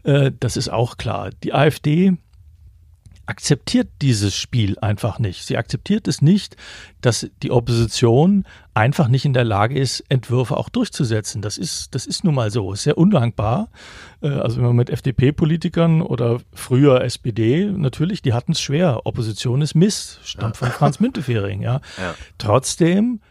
äh, 0.03 0.31
das 0.39 0.55
ist 0.55 0.69
auch 0.69 0.97
klar. 0.97 1.31
Die 1.43 1.53
AfD 1.53 2.13
akzeptiert 3.29 3.89
dieses 4.01 4.35
Spiel 4.35 4.79
einfach 4.79 5.19
nicht. 5.19 5.45
Sie 5.45 5.55
akzeptiert 5.55 6.07
es 6.07 6.19
nicht, 6.19 6.55
dass 6.99 7.29
die 7.43 7.51
Opposition 7.51 8.43
einfach 8.73 9.07
nicht 9.07 9.23
in 9.23 9.33
der 9.33 9.43
Lage 9.43 9.79
ist, 9.79 10.03
Entwürfe 10.09 10.57
auch 10.57 10.67
durchzusetzen. 10.67 11.43
Das 11.43 11.59
ist, 11.59 11.93
das 11.93 12.07
ist 12.07 12.23
nun 12.23 12.33
mal 12.33 12.49
so. 12.49 12.73
Ist 12.73 12.83
sehr 12.83 12.97
undankbar. 12.97 13.69
Äh, 14.21 14.29
also 14.29 14.57
wenn 14.57 14.65
man 14.65 14.75
mit 14.77 14.89
FDP-Politikern 14.89 16.01
oder 16.01 16.39
früher 16.53 17.03
SPD, 17.03 17.65
natürlich, 17.65 18.23
die 18.23 18.33
hatten 18.33 18.53
es 18.53 18.61
schwer. 18.61 19.01
Opposition 19.05 19.61
ist 19.61 19.75
Mist, 19.75 20.21
stammt 20.23 20.57
von 20.57 20.69
Franz 20.69 20.99
Müntefering, 20.99 21.61
ja. 21.61 21.81
ja. 21.99 22.15
Trotzdem, 22.39 23.21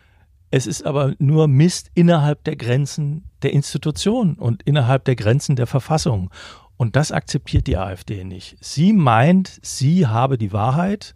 es 0.52 0.69
ist 0.69 0.87
aber 0.87 1.14
nur 1.19 1.49
Mist 1.49 1.90
innerhalb 1.95 2.45
der 2.45 2.55
Grenzen 2.55 3.25
der 3.43 3.52
Institution 3.52 4.35
und 4.35 4.62
innerhalb 4.62 5.05
der 5.07 5.17
Grenzen 5.17 5.57
der 5.57 5.67
Verfassung. 5.67 6.31
Und 6.78 6.97
das 6.97 7.12
akzeptiert 7.12 7.66
die 7.66 7.76
AfD 7.76 8.25
nicht. 8.25 8.56
Sie 8.61 8.94
meint, 8.94 9.58
sie 9.62 10.06
habe 10.06 10.38
die 10.38 10.52
Wahrheit. 10.52 11.14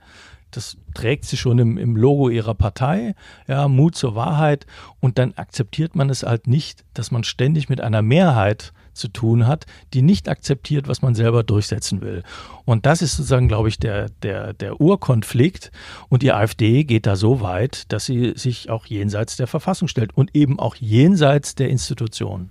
Das 0.51 0.77
trägt 0.93 1.25
sie 1.25 1.39
schon 1.39 1.59
im, 1.59 1.79
im, 1.79 1.97
Logo 1.97 2.29
ihrer 2.29 2.55
Partei, 2.55 3.15
ja, 3.49 3.69
Mut 3.69 3.95
zur 3.95 4.15
Wahrheit. 4.15 4.67
Und 5.01 5.17
dann 5.17 5.33
akzeptiert 5.35 5.95
man 5.95 6.11
es 6.11 6.25
halt 6.25 6.47
nicht, 6.47 6.85
dass 6.93 7.11
man 7.11 7.25
ständig 7.25 7.71
mit 7.71 7.81
einer 7.81 8.03
Mehrheit 8.03 8.75
zu 8.93 9.09
tun 9.09 9.47
hat, 9.47 9.67
die 9.95 10.03
nicht 10.03 10.29
akzeptiert, 10.29 10.89
was 10.89 11.01
man 11.01 11.15
selber 11.15 11.43
durchsetzen 11.45 12.03
will. 12.03 12.23
Und 12.65 12.85
das 12.85 13.01
ist 13.01 13.17
sozusagen, 13.17 13.49
glaube 13.49 13.69
ich, 13.69 13.79
der, 13.79 14.11
der, 14.23 14.53
der 14.53 14.81
Urkonflikt. 14.81 15.71
Und 16.09 16.23
die 16.23 16.33
AfD 16.33 16.85
geht 16.85 17.07
da 17.07 17.17
so 17.17 17.41
weit, 17.41 17.91
dass 17.93 18.05
sie 18.05 18.35
sich 18.37 18.69
auch 18.69 18.85
jenseits 18.87 19.37
der 19.37 19.47
Verfassung 19.47 19.89
stellt 19.89 20.15
und 20.15 20.35
eben 20.35 20.59
auch 20.59 20.75
jenseits 20.75 21.55
der 21.55 21.71
Institutionen. 21.71 22.51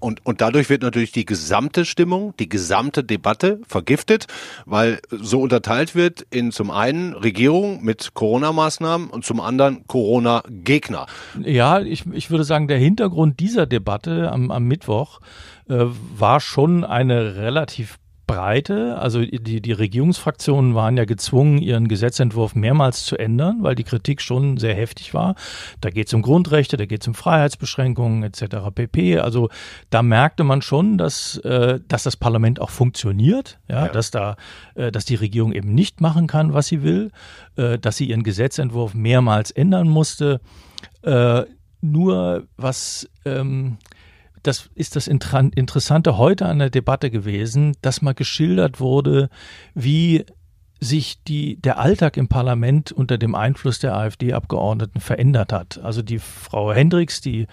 Und, 0.00 0.24
und 0.26 0.40
dadurch 0.40 0.68
wird 0.68 0.82
natürlich 0.82 1.12
die 1.12 1.24
gesamte 1.24 1.84
Stimmung, 1.84 2.34
die 2.38 2.48
gesamte 2.48 3.04
Debatte 3.04 3.60
vergiftet, 3.66 4.26
weil 4.66 5.00
so 5.10 5.40
unterteilt 5.40 5.94
wird 5.94 6.26
in 6.30 6.52
zum 6.52 6.70
einen 6.70 7.12
Regierung 7.12 7.84
mit 7.84 8.14
Corona-Maßnahmen 8.14 9.10
und 9.10 9.24
zum 9.24 9.40
anderen 9.40 9.86
Corona-Gegner. 9.86 11.06
Ja, 11.40 11.80
ich, 11.80 12.04
ich 12.12 12.30
würde 12.30 12.44
sagen, 12.44 12.68
der 12.68 12.78
Hintergrund 12.78 13.40
dieser 13.40 13.66
Debatte 13.66 14.30
am, 14.32 14.50
am 14.50 14.64
Mittwoch 14.64 15.20
äh, 15.68 15.84
war 16.16 16.40
schon 16.40 16.84
eine 16.84 17.36
relativ 17.36 17.98
Breite. 18.32 18.98
Also 18.98 19.24
die, 19.24 19.60
die 19.60 19.72
Regierungsfraktionen 19.72 20.74
waren 20.74 20.96
ja 20.96 21.04
gezwungen, 21.04 21.58
ihren 21.58 21.88
Gesetzentwurf 21.88 22.54
mehrmals 22.54 23.04
zu 23.04 23.16
ändern, 23.16 23.58
weil 23.60 23.74
die 23.74 23.84
Kritik 23.84 24.20
schon 24.22 24.56
sehr 24.56 24.74
heftig 24.74 25.12
war. 25.12 25.34
Da 25.80 25.90
geht 25.90 26.06
es 26.06 26.14
um 26.14 26.22
Grundrechte, 26.22 26.76
da 26.76 26.86
geht 26.86 27.02
es 27.02 27.08
um 27.08 27.14
Freiheitsbeschränkungen 27.14 28.22
etc. 28.22 28.56
pp. 28.74 29.18
Also 29.18 29.50
da 29.90 30.02
merkte 30.02 30.44
man 30.44 30.62
schon, 30.62 30.96
dass, 30.96 31.36
äh, 31.38 31.80
dass 31.88 32.04
das 32.04 32.16
Parlament 32.16 32.60
auch 32.60 32.70
funktioniert, 32.70 33.58
ja, 33.68 33.86
ja. 33.86 33.92
dass 33.92 34.10
da, 34.10 34.36
äh, 34.74 34.90
dass 34.90 35.04
die 35.04 35.16
Regierung 35.16 35.52
eben 35.52 35.74
nicht 35.74 36.00
machen 36.00 36.26
kann, 36.26 36.54
was 36.54 36.68
sie 36.68 36.82
will, 36.82 37.10
äh, 37.56 37.78
dass 37.78 37.98
sie 37.98 38.06
ihren 38.06 38.22
Gesetzentwurf 38.22 38.94
mehrmals 38.94 39.50
ändern 39.50 39.88
musste. 39.88 40.40
Äh, 41.02 41.42
nur 41.82 42.46
was 42.56 43.10
ähm, 43.24 43.76
das 44.42 44.70
ist 44.74 44.96
das 44.96 45.06
Interessante 45.06 46.18
heute 46.18 46.46
an 46.46 46.58
der 46.58 46.70
Debatte 46.70 47.10
gewesen, 47.10 47.76
dass 47.82 48.02
mal 48.02 48.14
geschildert 48.14 48.80
wurde, 48.80 49.30
wie 49.74 50.24
sich 50.82 51.22
die, 51.22 51.56
der 51.62 51.78
Alltag 51.78 52.16
im 52.16 52.26
Parlament 52.26 52.90
unter 52.90 53.16
dem 53.16 53.36
Einfluss 53.36 53.78
der 53.78 53.96
AfD-Abgeordneten 53.96 54.98
verändert 55.00 55.52
hat. 55.52 55.78
Also 55.80 56.02
die 56.02 56.18
Frau 56.18 56.72
Hendricks, 56.72 57.20
die 57.20 57.46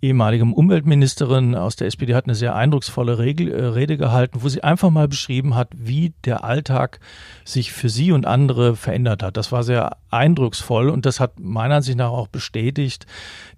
ehemalige 0.00 0.44
Umweltministerin 0.44 1.54
aus 1.54 1.76
der 1.76 1.88
SPD, 1.88 2.14
hat 2.14 2.24
eine 2.24 2.34
sehr 2.34 2.54
eindrucksvolle 2.54 3.18
Regel, 3.18 3.52
äh, 3.52 3.66
Rede 3.66 3.98
gehalten, 3.98 4.42
wo 4.42 4.48
sie 4.48 4.64
einfach 4.64 4.88
mal 4.88 5.08
beschrieben 5.08 5.56
hat, 5.56 5.68
wie 5.76 6.14
der 6.24 6.42
Alltag 6.42 7.00
sich 7.44 7.70
für 7.70 7.90
sie 7.90 8.12
und 8.12 8.24
andere 8.24 8.76
verändert 8.76 9.22
hat. 9.22 9.36
Das 9.36 9.52
war 9.52 9.62
sehr 9.62 9.98
eindrucksvoll 10.10 10.88
und 10.88 11.04
das 11.04 11.20
hat 11.20 11.38
meiner 11.38 11.76
Ansicht 11.76 11.98
nach 11.98 12.10
auch 12.10 12.28
bestätigt, 12.28 13.06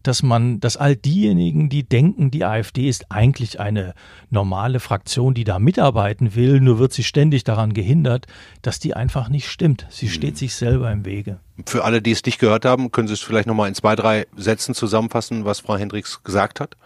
dass 0.03 0.25
man, 0.25 0.59
dass 0.59 0.77
all 0.77 0.97
diejenigen, 0.97 1.69
die 1.69 1.85
denken, 1.85 2.33
die 2.33 2.45
AfD 2.45 2.89
ist 2.89 3.13
eigentlich 3.13 3.61
eine 3.61 3.95
normale 4.31 4.81
Fraktion, 4.81 5.35
die 5.35 5.45
da 5.45 5.61
mitarbeiten 5.61 6.35
will, 6.35 6.61
nur 6.61 6.81
wird 6.81 6.93
sie 6.93 7.05
ständig 7.05 7.45
daran 7.45 7.73
gehindert, 7.73 8.27
dass 8.63 8.81
die 8.81 8.95
einfach 8.95 9.12
nicht 9.29 9.49
stimmt. 9.49 9.87
Sie 9.91 10.07
hm. 10.07 10.13
steht 10.13 10.39
sich 10.39 10.55
selber 10.55 10.91
im 10.91 11.05
Wege. 11.05 11.39
Für 11.67 11.85
alle, 11.85 12.03
die 12.03 12.11
es 12.11 12.25
nicht 12.25 12.39
gehört 12.39 12.65
haben, 12.65 12.93
können 12.93 13.09
Sie 13.09 13.15
es 13.15 13.21
vielleicht 13.21 13.47
nochmal 13.47 13.69
in 13.69 13.75
zwei, 13.75 13.95
drei 13.95 14.27
Sätzen 14.37 14.75
zusammenfassen, 14.75 15.45
was 15.45 15.61
Frau 15.61 15.77
Hendricks 15.77 16.23
gesagt 16.25 16.61
hat? 16.61 16.77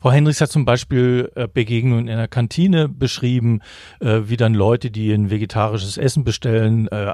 Frau 0.00 0.12
Hendricks 0.12 0.40
hat 0.40 0.50
zum 0.50 0.64
Beispiel 0.64 1.30
äh, 1.34 1.46
Begegnungen 1.46 2.08
in 2.08 2.16
der 2.16 2.26
Kantine 2.26 2.88
beschrieben, 2.88 3.60
äh, 4.00 4.20
wie 4.24 4.38
dann 4.38 4.54
Leute, 4.54 4.90
die 4.90 5.12
ein 5.12 5.28
vegetarisches 5.28 5.98
Essen 5.98 6.24
bestellen, 6.24 6.88
äh, 6.88 7.12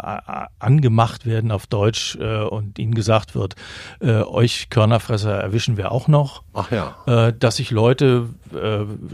angemacht 0.61 1.26
werden 1.26 1.50
auf 1.50 1.66
Deutsch 1.66 2.16
und 2.16 2.78
ihnen 2.78 2.95
gesagt 2.95 3.35
wird, 3.35 3.54
euch 4.00 4.71
Körnerfresser 4.71 5.33
erwischen 5.33 5.76
wir 5.76 5.92
auch 5.92 6.09
noch. 6.09 6.42
Ach 6.54 6.71
ja. 6.71 7.33
dass 7.33 7.56
sich 7.56 7.71
Leute 7.71 8.28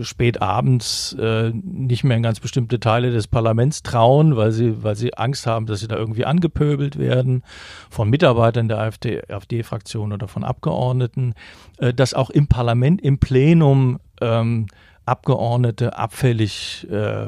spät 0.02 0.42
abends 0.42 1.16
nicht 1.52 2.04
mehr 2.04 2.16
in 2.16 2.22
ganz 2.22 2.40
bestimmte 2.40 2.80
Teile 2.80 3.10
des 3.10 3.26
Parlaments 3.26 3.82
trauen, 3.82 4.36
weil 4.36 4.52
sie, 4.52 4.82
weil 4.82 4.96
sie 4.96 5.14
Angst 5.14 5.46
haben, 5.46 5.66
dass 5.66 5.80
sie 5.80 5.88
da 5.88 5.96
irgendwie 5.96 6.24
angepöbelt 6.24 6.98
werden 6.98 7.42
von 7.90 8.10
Mitarbeitern 8.10 8.68
der 8.68 8.78
AfD-Fraktion 8.78 10.12
AfD 10.12 10.14
oder 10.14 10.28
von 10.28 10.44
Abgeordneten, 10.44 11.34
dass 11.78 12.14
auch 12.14 12.30
im 12.30 12.48
Parlament, 12.48 13.00
im 13.00 13.18
Plenum 13.18 13.42
Plenum 13.52 13.98
ähm, 14.20 14.66
Abgeordnete 15.04 15.98
abfällig 15.98 16.86
äh, 16.90 17.26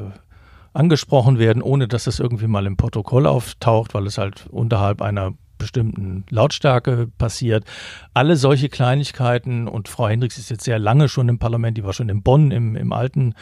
angesprochen 0.73 1.39
werden, 1.39 1.61
ohne 1.61 1.87
dass 1.87 2.05
das 2.05 2.19
irgendwie 2.19 2.47
mal 2.47 2.65
im 2.65 2.77
Protokoll 2.77 3.27
auftaucht, 3.27 3.93
weil 3.93 4.07
es 4.07 4.17
halt 4.17 4.47
unterhalb 4.49 5.01
einer 5.01 5.33
bestimmten 5.57 6.25
Lautstärke 6.29 7.07
passiert. 7.17 7.65
Alle 8.13 8.35
solche 8.35 8.69
Kleinigkeiten 8.69 9.67
und 9.67 9.87
Frau 9.87 10.07
Hendricks 10.07 10.37
ist 10.37 10.49
jetzt 10.49 10.63
sehr 10.63 10.79
lange 10.79 11.09
schon 11.09 11.29
im 11.29 11.39
Parlament, 11.39 11.77
die 11.77 11.83
war 11.83 11.93
schon 11.93 12.09
in 12.09 12.23
Bonn 12.23 12.51
im, 12.51 12.75
im 12.75 12.93
alten 12.93 13.33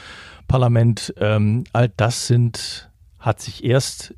Parlament. 0.48 1.14
Ähm, 1.18 1.64
all 1.74 1.90
das 1.90 2.28
sind, 2.28 2.90
hat 3.20 3.42
sich 3.42 3.64
erst 3.64 4.14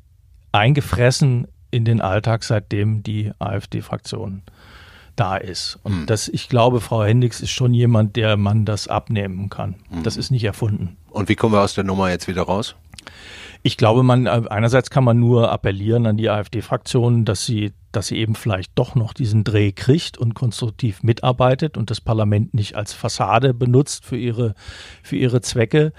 eingefressen 0.52 1.48
in 1.70 1.84
den 1.84 2.00
Alltag, 2.00 2.44
seitdem 2.44 3.02
die 3.02 3.32
AfD-Fraktion 3.38 4.42
da 5.16 5.36
ist. 5.36 5.78
Und 5.82 6.02
mhm. 6.02 6.06
das, 6.06 6.28
ich 6.28 6.48
glaube, 6.48 6.80
Frau 6.80 7.02
Hendricks 7.02 7.40
ist 7.40 7.50
schon 7.50 7.74
jemand, 7.74 8.16
der 8.16 8.36
man 8.36 8.64
das 8.64 8.86
abnehmen 8.88 9.48
kann. 9.50 9.76
Mhm. 9.90 10.02
Das 10.02 10.16
ist 10.16 10.30
nicht 10.30 10.44
erfunden. 10.44 10.96
Und 11.10 11.28
wie 11.28 11.34
kommen 11.34 11.54
wir 11.54 11.62
aus 11.62 11.74
der 11.74 11.84
Nummer 11.84 12.10
jetzt 12.10 12.28
wieder 12.28 12.42
raus? 12.42 12.76
Ich 13.62 13.76
glaube, 13.76 14.02
man 14.02 14.26
äh, 14.26 14.42
einerseits 14.48 14.90
kann 14.90 15.04
man 15.04 15.18
nur 15.18 15.50
appellieren 15.50 16.06
an 16.06 16.16
die 16.16 16.30
AfD-Fraktion, 16.30 17.24
dass 17.24 17.46
sie, 17.46 17.72
dass 17.96 18.08
sie 18.08 18.18
eben 18.18 18.34
vielleicht 18.34 18.72
doch 18.74 18.94
noch 18.94 19.14
diesen 19.14 19.42
Dreh 19.42 19.72
kriegt 19.72 20.18
und 20.18 20.34
konstruktiv 20.34 21.02
mitarbeitet 21.02 21.78
und 21.78 21.90
das 21.90 22.02
Parlament 22.02 22.52
nicht 22.52 22.76
als 22.76 22.92
Fassade 22.92 23.54
benutzt 23.54 24.04
für 24.04 24.18
ihre, 24.18 24.54
für 25.02 25.16
ihre 25.16 25.40
Zwecke. 25.40 25.94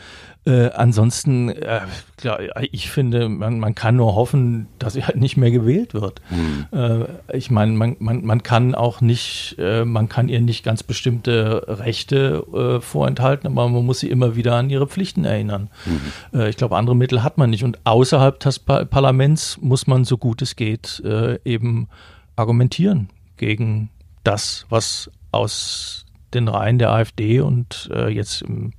Äh, 0.45 0.69
ansonsten, 0.69 1.49
äh, 1.49 1.81
klar, 2.15 2.39
ich 2.71 2.89
finde, 2.89 3.27
man, 3.27 3.59
man 3.59 3.75
kann 3.75 3.97
nur 3.97 4.15
hoffen, 4.15 4.67
dass 4.79 4.93
sie 4.93 5.03
halt 5.03 5.17
nicht 5.17 5.35
mehr 5.35 5.51
gewählt 5.51 5.93
wird. 5.93 6.21
Mhm. 6.29 6.67
Äh, 6.71 7.35
ich 7.35 7.51
meine, 7.51 7.73
man, 7.73 7.97
man, 7.99 8.23
man 8.23 8.43
kann 8.43 8.73
auch 8.73 9.01
nicht, 9.01 9.57
äh, 9.59 9.83
man 9.83 10.07
kann 10.07 10.29
ihr 10.29 10.39
nicht 10.39 10.63
ganz 10.63 10.83
bestimmte 10.83 11.65
Rechte 11.67 12.45
äh, 12.53 12.79
vorenthalten, 12.79 13.47
aber 13.47 13.67
man 13.67 13.85
muss 13.85 13.99
sie 13.99 14.09
immer 14.09 14.37
wieder 14.37 14.55
an 14.55 14.69
ihre 14.69 14.87
Pflichten 14.87 15.25
erinnern. 15.25 15.69
Mhm. 15.85 16.41
Ich 16.47 16.55
glaube, 16.55 16.77
andere 16.77 16.95
Mittel 16.95 17.23
hat 17.23 17.37
man 17.37 17.49
nicht. 17.49 17.63
Und 17.65 17.79
außerhalb 17.85 18.39
des 18.39 18.59
pa 18.59 18.85
Parlaments 18.85 19.57
muss 19.59 19.87
man, 19.87 20.05
so 20.05 20.17
gut 20.17 20.41
es 20.41 20.55
geht, 20.55 21.01
eben 21.43 21.87
argumentieren 22.36 23.10
gegen 23.38 23.89
das, 24.24 24.65
was 24.70 25.10
aus 25.32 26.06
den 26.34 26.48
Reihen 26.48 26.77
der 26.77 26.91
AfD 26.91 27.39
und 27.39 27.89
jetzt 28.10 28.41
im 28.41 28.74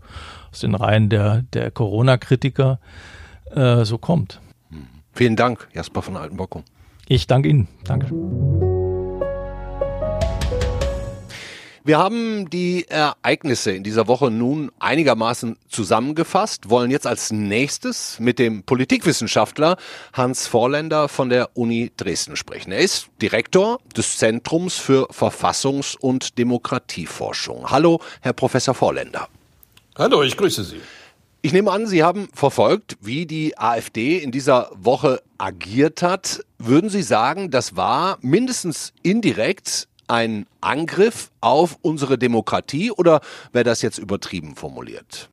aus 0.51 0.61
den 0.61 0.75
Reihen 0.75 1.09
der, 1.09 1.43
der 1.53 1.71
Corona-Kritiker 1.71 2.81
äh, 3.51 3.85
so 3.85 3.99
kommt. 3.99 4.41
Vielen 5.13 5.37
Dank, 5.37 5.69
Jasper 5.75 6.03
von 6.03 6.17
Altenbockum. 6.17 6.65
Ich 7.07 7.27
danke 7.27 7.49
Ihnen. 7.49 7.69
Danke. 7.85 8.68
Wir 11.89 11.97
haben 11.97 12.51
die 12.51 12.85
Ereignisse 12.89 13.71
in 13.71 13.83
dieser 13.83 14.09
Woche 14.09 14.31
nun 14.31 14.71
einigermaßen 14.79 15.57
zusammengefasst, 15.71 16.69
wollen 16.69 16.91
jetzt 16.91 17.07
als 17.07 17.33
nächstes 17.33 18.21
mit 18.21 18.39
dem 18.39 18.63
Politikwissenschaftler 18.63 19.79
Hans 20.13 20.47
Vorländer 20.47 21.09
von 21.09 21.31
der 21.31 21.57
Uni 21.57 21.91
Dresden 21.97 22.37
sprechen. 22.37 22.73
Er 22.73 22.81
ist 22.81 23.09
Direktor 23.23 23.79
des 23.97 24.19
Zentrums 24.19 24.77
für 24.77 25.09
Verfassungs- 25.13 25.97
und 25.97 26.37
Demokratieforschung. 26.37 27.71
Hallo, 27.71 28.03
Herr 28.21 28.35
Professor 28.35 28.75
Vorländer. 28.75 29.27
Hallo, 29.97 30.23
ich 30.23 30.37
grüße 30.37 30.65
Sie. 30.65 30.83
Ich 31.41 31.55
nehme 31.55 31.73
an, 31.73 31.87
Sie 31.87 32.03
haben 32.05 32.29
verfolgt, 32.35 32.99
wie 33.01 33.25
die 33.25 33.57
AfD 33.57 34.19
in 34.19 34.31
dieser 34.31 34.71
Woche 34.75 35.23
agiert 35.39 36.03
hat. 36.03 36.45
Würden 36.59 36.91
Sie 36.91 37.03
sagen, 37.03 37.51
das 37.51 37.77
war 37.77 38.19
mindestens 38.21 38.93
indirekt 39.03 39.88
ein 40.09 40.47
Angriff 40.61 41.31
auf 41.41 41.79
unsere 41.83 42.19
Demokratie 42.19 42.91
oder 42.91 43.21
wäre 43.53 43.65
das 43.65 43.83
jetzt 43.83 43.99
übertrieben 43.99 44.57
formuliert? 44.57 45.31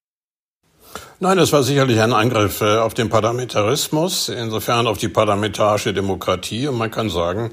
Nein, 1.19 1.39
es 1.39 1.51
war 1.53 1.63
sicherlich 1.63 2.01
ein 2.01 2.13
Angriff 2.13 2.61
äh, 2.61 2.77
auf 2.77 2.93
den 2.93 3.09
Parlamentarismus, 3.09 4.29
insofern 4.29 4.87
auf 4.87 4.97
die 4.97 5.07
parlamentarische 5.07 5.93
Demokratie. 5.93 6.67
Und 6.67 6.77
man 6.77 6.91
kann 6.91 7.09
sagen, 7.09 7.51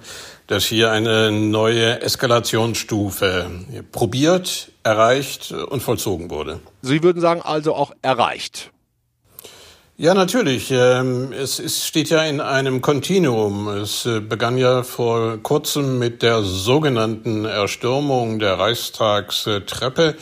dass 0.49 0.64
hier 0.64 0.91
eine 0.91 1.31
neue 1.31 2.02
Eskalationsstufe 2.02 3.50
probiert, 3.93 4.73
erreicht 4.83 5.52
und 5.52 5.81
vollzogen 5.81 6.31
wurde. 6.31 6.61
Sie 6.83 7.02
würden 7.02 7.21
sagen, 7.21 7.41
also 7.41 7.75
auch 7.75 7.93
erreicht. 8.02 8.72
Ja, 10.02 10.14
natürlich. 10.14 10.73
Ähm, 10.73 11.32
es 11.32 11.87
steht 11.87 12.11
ja 12.11 12.25
in 12.25 12.40
einem 12.40 12.82
Kontinuum. 12.82 13.68
Es 13.68 14.04
äh, 14.04 14.18
begann 14.18 14.59
ja 14.59 14.82
vor 14.82 15.38
kurzem 15.40 16.00
mit 16.00 16.23
der 16.23 16.42
sogenannten 16.42 17.44
Erstürmung 17.44 18.40
der 18.40 18.59
Reichstagstreppe. 18.59 20.16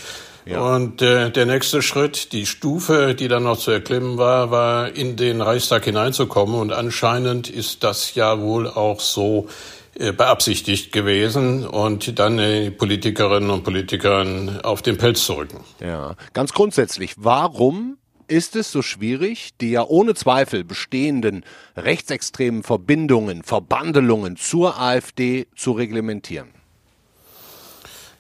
Ja. 0.45 0.61
Und 0.61 1.01
äh, 1.01 1.31
der 1.31 1.47
nächste 1.47 1.81
Schritt, 1.81 2.35
die 2.35 2.45
Stufe, 2.45 3.15
die 3.15 3.29
dann 3.29 3.45
noch 3.45 3.57
zu 3.57 3.71
erklimmen 3.71 4.19
war, 4.19 4.51
war 4.51 4.95
in 4.95 5.17
den 5.17 5.41
Reichstag 5.41 5.87
hineinzukommen. 5.87 6.57
Und 6.57 6.75
anscheinend 6.75 7.49
ist 7.49 7.83
das 7.83 8.15
ja 8.15 8.39
wohl 8.39 8.69
auch 8.69 9.01
so 9.01 9.49
äh, 9.95 10.13
beabsichtigt 10.13 10.93
gewesen 10.93 11.67
und 11.67 12.19
dann 12.19 12.37
die 12.37 12.71
Politikerinnen 12.71 13.49
und 13.49 13.65
Politikern 13.65 14.61
auf 14.61 14.83
den 14.83 14.99
Pelz 14.99 15.25
zu 15.25 15.39
rücken. 15.39 15.65
Ja, 15.81 16.17
ganz 16.35 16.53
grundsätzlich, 16.53 17.15
warum 17.17 17.97
ist 18.31 18.57
es 18.57 18.71
so 18.71 18.83
schwierig, 18.83 19.51
die 19.61 19.73
ja 19.73 19.85
ohne 19.85 20.15
Zweifel 20.15 20.65
bestehenden 20.65 21.45
rechtsextremen 21.77 22.63
Verbindungen, 22.63 23.43
Verbandelungen 23.43 24.37
zur 24.37 24.81
AfD 24.81 25.47
zu 25.57 25.73
reglementieren? 25.73 26.49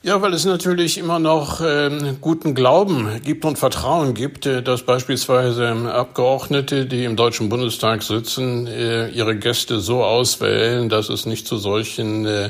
Ja, 0.03 0.23
weil 0.23 0.33
es 0.33 0.47
natürlich 0.47 0.97
immer 0.97 1.19
noch 1.19 1.61
äh, 1.61 1.91
guten 2.23 2.55
Glauben 2.55 3.21
gibt 3.23 3.45
und 3.45 3.59
Vertrauen 3.59 4.15
gibt, 4.15 4.47
äh, 4.47 4.63
dass 4.63 4.83
beispielsweise 4.83 5.69
Abgeordnete, 5.93 6.87
die 6.87 7.05
im 7.05 7.17
Deutschen 7.17 7.51
Bundestag 7.51 8.03
sitzen, 8.03 8.67
äh, 8.67 9.09
ihre 9.09 9.37
Gäste 9.37 9.79
so 9.79 10.03
auswählen, 10.03 10.89
dass 10.89 11.11
es 11.11 11.27
nicht 11.27 11.47
zu 11.47 11.59
solchen 11.59 12.25
äh, 12.25 12.49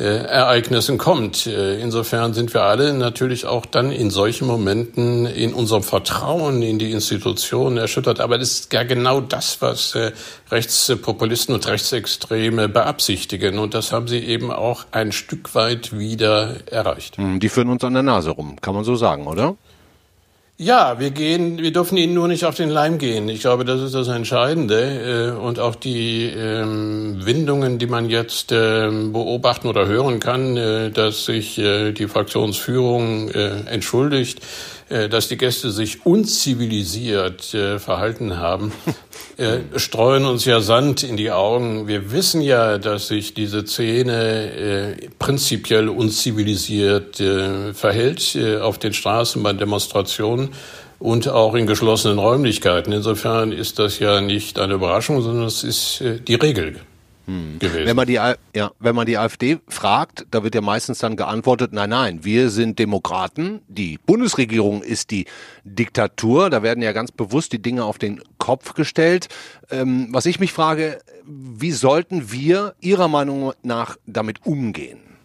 Ereignissen 0.00 0.98
kommt. 0.98 1.46
Äh, 1.46 1.80
insofern 1.80 2.34
sind 2.34 2.54
wir 2.54 2.62
alle 2.62 2.92
natürlich 2.94 3.46
auch 3.46 3.66
dann 3.66 3.92
in 3.92 4.10
solchen 4.10 4.46
Momenten 4.46 5.26
in 5.26 5.54
unserem 5.54 5.82
Vertrauen 5.82 6.62
in 6.62 6.78
die 6.78 6.92
Institutionen 6.92 7.76
erschüttert. 7.76 8.20
Aber 8.20 8.38
das 8.38 8.52
ist 8.52 8.72
ja 8.72 8.82
genau 8.82 9.20
das, 9.20 9.60
was 9.62 9.94
äh, 9.94 10.12
Rechtspopulisten 10.50 11.54
und 11.54 11.66
Rechtsextreme 11.66 12.68
beabsichtigen. 12.68 13.58
Und 13.58 13.74
das 13.74 13.92
haben 13.92 14.08
sie 14.08 14.18
eben 14.18 14.50
auch 14.50 14.86
ein 14.92 15.12
Stück 15.12 15.54
weit 15.54 15.96
wieder 15.98 16.56
erreicht. 16.70 17.16
Hm, 17.16 17.40
die 17.40 17.48
führen 17.48 17.68
uns 17.68 17.84
an 17.84 17.94
der 17.94 18.02
Nase 18.02 18.30
rum, 18.30 18.56
kann 18.60 18.74
man 18.74 18.84
so 18.84 18.96
sagen, 18.96 19.26
oder? 19.26 19.56
Ja, 20.58 20.98
wir 20.98 21.10
gehen, 21.10 21.58
wir 21.58 21.70
dürfen 21.70 21.98
ihnen 21.98 22.14
nur 22.14 22.28
nicht 22.28 22.46
auf 22.46 22.54
den 22.54 22.70
Leim 22.70 22.96
gehen. 22.96 23.28
Ich 23.28 23.40
glaube, 23.40 23.66
das 23.66 23.82
ist 23.82 23.94
das 23.94 24.08
Entscheidende. 24.08 25.34
Äh, 25.36 25.38
und 25.38 25.60
auch 25.60 25.74
die 25.74 26.24
ähm, 26.24 27.26
Windungen, 27.26 27.78
die 27.78 27.86
man 27.86 28.08
jetzt 28.08 28.52
ähm, 28.52 29.12
beobachten 29.12 29.68
oder 29.68 29.86
hören 29.86 30.18
kann, 30.18 30.56
äh, 30.56 30.90
dass 30.90 31.26
sich 31.26 31.58
äh, 31.58 31.92
die 31.92 32.08
Fraktionsführung 32.08 33.28
entschuldigt, 33.28 34.40
dass 34.88 35.28
die 35.28 35.36
Gäste 35.36 35.70
sich 35.70 36.06
unzivilisiert 36.06 37.56
verhalten 37.78 38.38
haben, 38.38 38.72
streuen 39.76 40.24
uns 40.24 40.44
ja 40.44 40.60
Sand 40.60 41.02
in 41.02 41.16
die 41.16 41.32
Augen. 41.32 41.88
Wir 41.88 42.12
wissen 42.12 42.40
ja, 42.40 42.78
dass 42.78 43.08
sich 43.08 43.34
diese 43.34 43.66
Szene 43.66 44.96
prinzipiell 45.18 45.88
unzivilisiert 45.88 47.22
verhält 47.74 48.38
auf 48.60 48.78
den 48.78 48.92
Straßen 48.92 49.42
bei 49.42 49.52
Demonstrationen 49.52 50.50
und 50.98 51.28
auch 51.28 51.54
in 51.54 51.66
geschlossenen 51.66 52.18
Räumlichkeiten. 52.18 52.92
Insofern 52.92 53.52
ist 53.52 53.78
das 53.78 53.98
ja 53.98 54.20
nicht 54.20 54.58
eine 54.58 54.74
Überraschung, 54.74 55.20
sondern 55.22 55.44
es 55.44 55.62
ist 55.62 56.00
äh, 56.00 56.20
die 56.20 56.34
Regel. 56.34 56.80
Hm. 57.26 57.58
Gewesen. 57.58 57.86
Wenn 57.86 57.96
man 57.96 58.06
die, 58.06 58.14
ja, 58.14 58.36
wenn 58.78 58.94
man 58.94 59.06
die 59.06 59.18
AfD 59.18 59.58
fragt, 59.68 60.26
da 60.30 60.44
wird 60.44 60.54
ja 60.54 60.60
meistens 60.60 61.00
dann 61.00 61.16
geantwortet, 61.16 61.72
nein, 61.72 61.90
nein, 61.90 62.24
wir 62.24 62.50
sind 62.50 62.78
Demokraten, 62.78 63.62
die 63.66 63.98
Bundesregierung 63.98 64.82
ist 64.82 65.10
die 65.10 65.26
Diktatur, 65.64 66.50
da 66.50 66.62
werden 66.62 66.82
ja 66.82 66.92
ganz 66.92 67.10
bewusst 67.10 67.52
die 67.52 67.60
Dinge 67.60 67.84
auf 67.84 67.98
den 67.98 68.20
Kopf 68.38 68.74
gestellt. 68.74 69.28
Ähm, 69.70 70.08
was 70.10 70.26
ich 70.26 70.38
mich 70.38 70.52
frage, 70.52 71.00
wie 71.24 71.72
sollten 71.72 72.30
wir 72.30 72.74
Ihrer 72.80 73.08
Meinung 73.08 73.52
nach 73.62 73.96
damit 74.06 74.46
umgehen? 74.46 75.15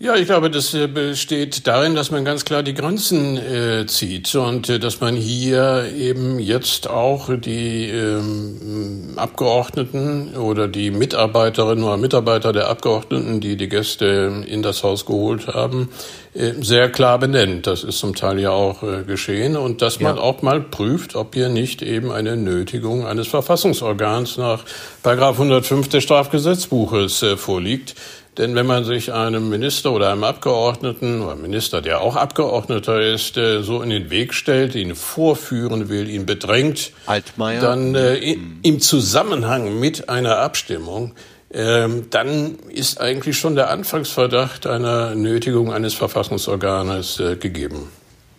Ja, 0.00 0.14
ich 0.14 0.26
glaube, 0.26 0.48
das 0.48 0.74
äh, 0.74 0.86
besteht 0.86 1.66
darin, 1.66 1.96
dass 1.96 2.12
man 2.12 2.24
ganz 2.24 2.44
klar 2.44 2.62
die 2.62 2.72
Grenzen 2.72 3.36
äh, 3.36 3.84
zieht 3.86 4.32
und 4.36 4.68
äh, 4.68 4.78
dass 4.78 5.00
man 5.00 5.16
hier 5.16 5.86
eben 5.92 6.38
jetzt 6.38 6.88
auch 6.88 7.28
die 7.36 7.86
ähm, 7.86 9.14
Abgeordneten 9.16 10.36
oder 10.36 10.68
die 10.68 10.92
Mitarbeiterinnen 10.92 11.82
oder 11.82 11.96
Mitarbeiter 11.96 12.52
der 12.52 12.68
Abgeordneten, 12.68 13.40
die 13.40 13.56
die 13.56 13.68
Gäste 13.68 14.44
in 14.46 14.62
das 14.62 14.84
Haus 14.84 15.04
geholt 15.04 15.48
haben, 15.48 15.88
äh, 16.32 16.52
sehr 16.60 16.92
klar 16.92 17.18
benennt. 17.18 17.66
Das 17.66 17.82
ist 17.82 17.98
zum 17.98 18.14
Teil 18.14 18.38
ja 18.38 18.50
auch 18.50 18.84
äh, 18.84 19.02
geschehen 19.02 19.56
und 19.56 19.82
dass 19.82 19.98
man 19.98 20.14
ja. 20.14 20.22
auch 20.22 20.42
mal 20.42 20.60
prüft, 20.60 21.16
ob 21.16 21.34
hier 21.34 21.48
nicht 21.48 21.82
eben 21.82 22.12
eine 22.12 22.36
Nötigung 22.36 23.04
eines 23.04 23.26
Verfassungsorgans 23.26 24.36
nach 24.36 24.62
Paragraph 25.02 25.40
105 25.40 25.88
des 25.88 26.04
Strafgesetzbuches 26.04 27.24
äh, 27.24 27.36
vorliegt 27.36 27.96
denn 28.38 28.54
wenn 28.54 28.66
man 28.66 28.84
sich 28.84 29.12
einem 29.12 29.48
Minister 29.48 29.92
oder 29.92 30.12
einem 30.12 30.24
Abgeordneten 30.24 31.20
oder 31.20 31.32
einem 31.32 31.42
Minister, 31.42 31.82
der 31.82 32.00
auch 32.00 32.16
Abgeordneter 32.16 33.00
ist, 33.00 33.36
äh, 33.36 33.62
so 33.62 33.82
in 33.82 33.90
den 33.90 34.10
Weg 34.10 34.32
stellt, 34.32 34.74
ihn 34.74 34.94
vorführen 34.94 35.88
will, 35.88 36.08
ihn 36.08 36.24
bedrängt, 36.24 36.92
Altmaier. 37.06 37.60
dann 37.60 37.94
äh, 37.94 38.34
hm. 38.34 38.60
im 38.62 38.80
Zusammenhang 38.80 39.78
mit 39.78 40.08
einer 40.08 40.38
Abstimmung, 40.38 41.14
äh, 41.50 41.88
dann 42.10 42.56
ist 42.68 43.00
eigentlich 43.00 43.36
schon 43.36 43.56
der 43.56 43.70
Anfangsverdacht 43.70 44.66
einer 44.66 45.14
Nötigung 45.14 45.72
eines 45.72 45.94
Verfassungsorganes 45.94 47.20
äh, 47.20 47.36
gegeben. 47.36 47.90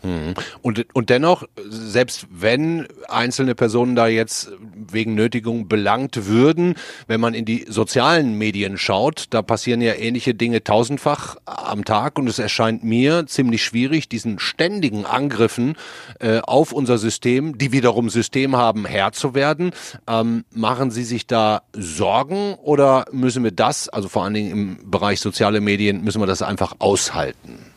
Mhm. 0.03 0.33
Und, 0.61 0.85
und 0.93 1.09
dennoch, 1.09 1.43
selbst 1.67 2.27
wenn 2.31 2.87
einzelne 3.07 3.55
Personen 3.55 3.95
da 3.95 4.07
jetzt 4.07 4.51
wegen 4.91 5.15
Nötigung 5.15 5.67
belangt 5.67 6.27
würden, 6.27 6.75
wenn 7.07 7.19
man 7.19 7.33
in 7.33 7.45
die 7.45 7.65
sozialen 7.67 8.37
Medien 8.37 8.77
schaut, 8.77 9.25
da 9.31 9.41
passieren 9.41 9.81
ja 9.81 9.93
ähnliche 9.93 10.33
Dinge 10.33 10.63
tausendfach 10.63 11.37
am 11.45 11.85
Tag 11.85 12.17
und 12.17 12.27
es 12.27 12.39
erscheint 12.39 12.83
mir 12.83 13.25
ziemlich 13.27 13.63
schwierig, 13.63 14.09
diesen 14.09 14.39
ständigen 14.39 15.05
Angriffen 15.05 15.75
äh, 16.19 16.39
auf 16.39 16.71
unser 16.71 16.97
System, 16.97 17.57
die 17.57 17.71
wiederum 17.71 18.09
System 18.09 18.55
haben, 18.55 18.85
Herr 18.85 19.11
zu 19.11 19.33
werden. 19.33 19.71
Ähm, 20.07 20.45
machen 20.51 20.91
Sie 20.91 21.03
sich 21.03 21.27
da 21.27 21.63
Sorgen 21.73 22.55
oder 22.55 23.05
müssen 23.11 23.43
wir 23.43 23.51
das, 23.51 23.89
also 23.89 24.07
vor 24.07 24.23
allen 24.23 24.33
Dingen 24.33 24.51
im 24.51 24.89
Bereich 24.89 25.19
soziale 25.19 25.61
Medien, 25.61 26.03
müssen 26.03 26.21
wir 26.21 26.27
das 26.27 26.41
einfach 26.41 26.75
aushalten? 26.79 27.68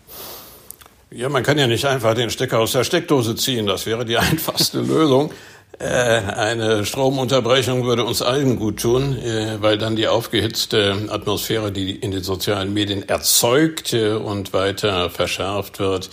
Ja, 1.14 1.28
man 1.28 1.42
kann 1.42 1.58
ja 1.58 1.66
nicht 1.66 1.84
einfach 1.84 2.14
den 2.14 2.30
Stecker 2.30 2.58
aus 2.60 2.72
der 2.72 2.84
Steckdose 2.84 3.36
ziehen. 3.36 3.66
Das 3.66 3.84
wäre 3.84 4.04
die 4.04 4.16
einfachste 4.18 4.80
Lösung. 4.80 5.30
Äh, 5.78 5.84
eine 5.84 6.86
Stromunterbrechung 6.86 7.84
würde 7.84 8.04
uns 8.04 8.22
allen 8.22 8.56
gut 8.56 8.80
tun, 8.80 9.18
äh, 9.18 9.60
weil 9.60 9.78
dann 9.78 9.96
die 9.96 10.08
aufgehitzte 10.08 11.08
Atmosphäre, 11.08 11.70
die 11.72 11.96
in 11.96 12.12
den 12.12 12.22
sozialen 12.22 12.72
Medien 12.72 13.08
erzeugt 13.08 13.92
äh, 13.92 14.12
und 14.12 14.52
weiter 14.52 15.10
verschärft 15.10 15.78
wird, 15.78 16.10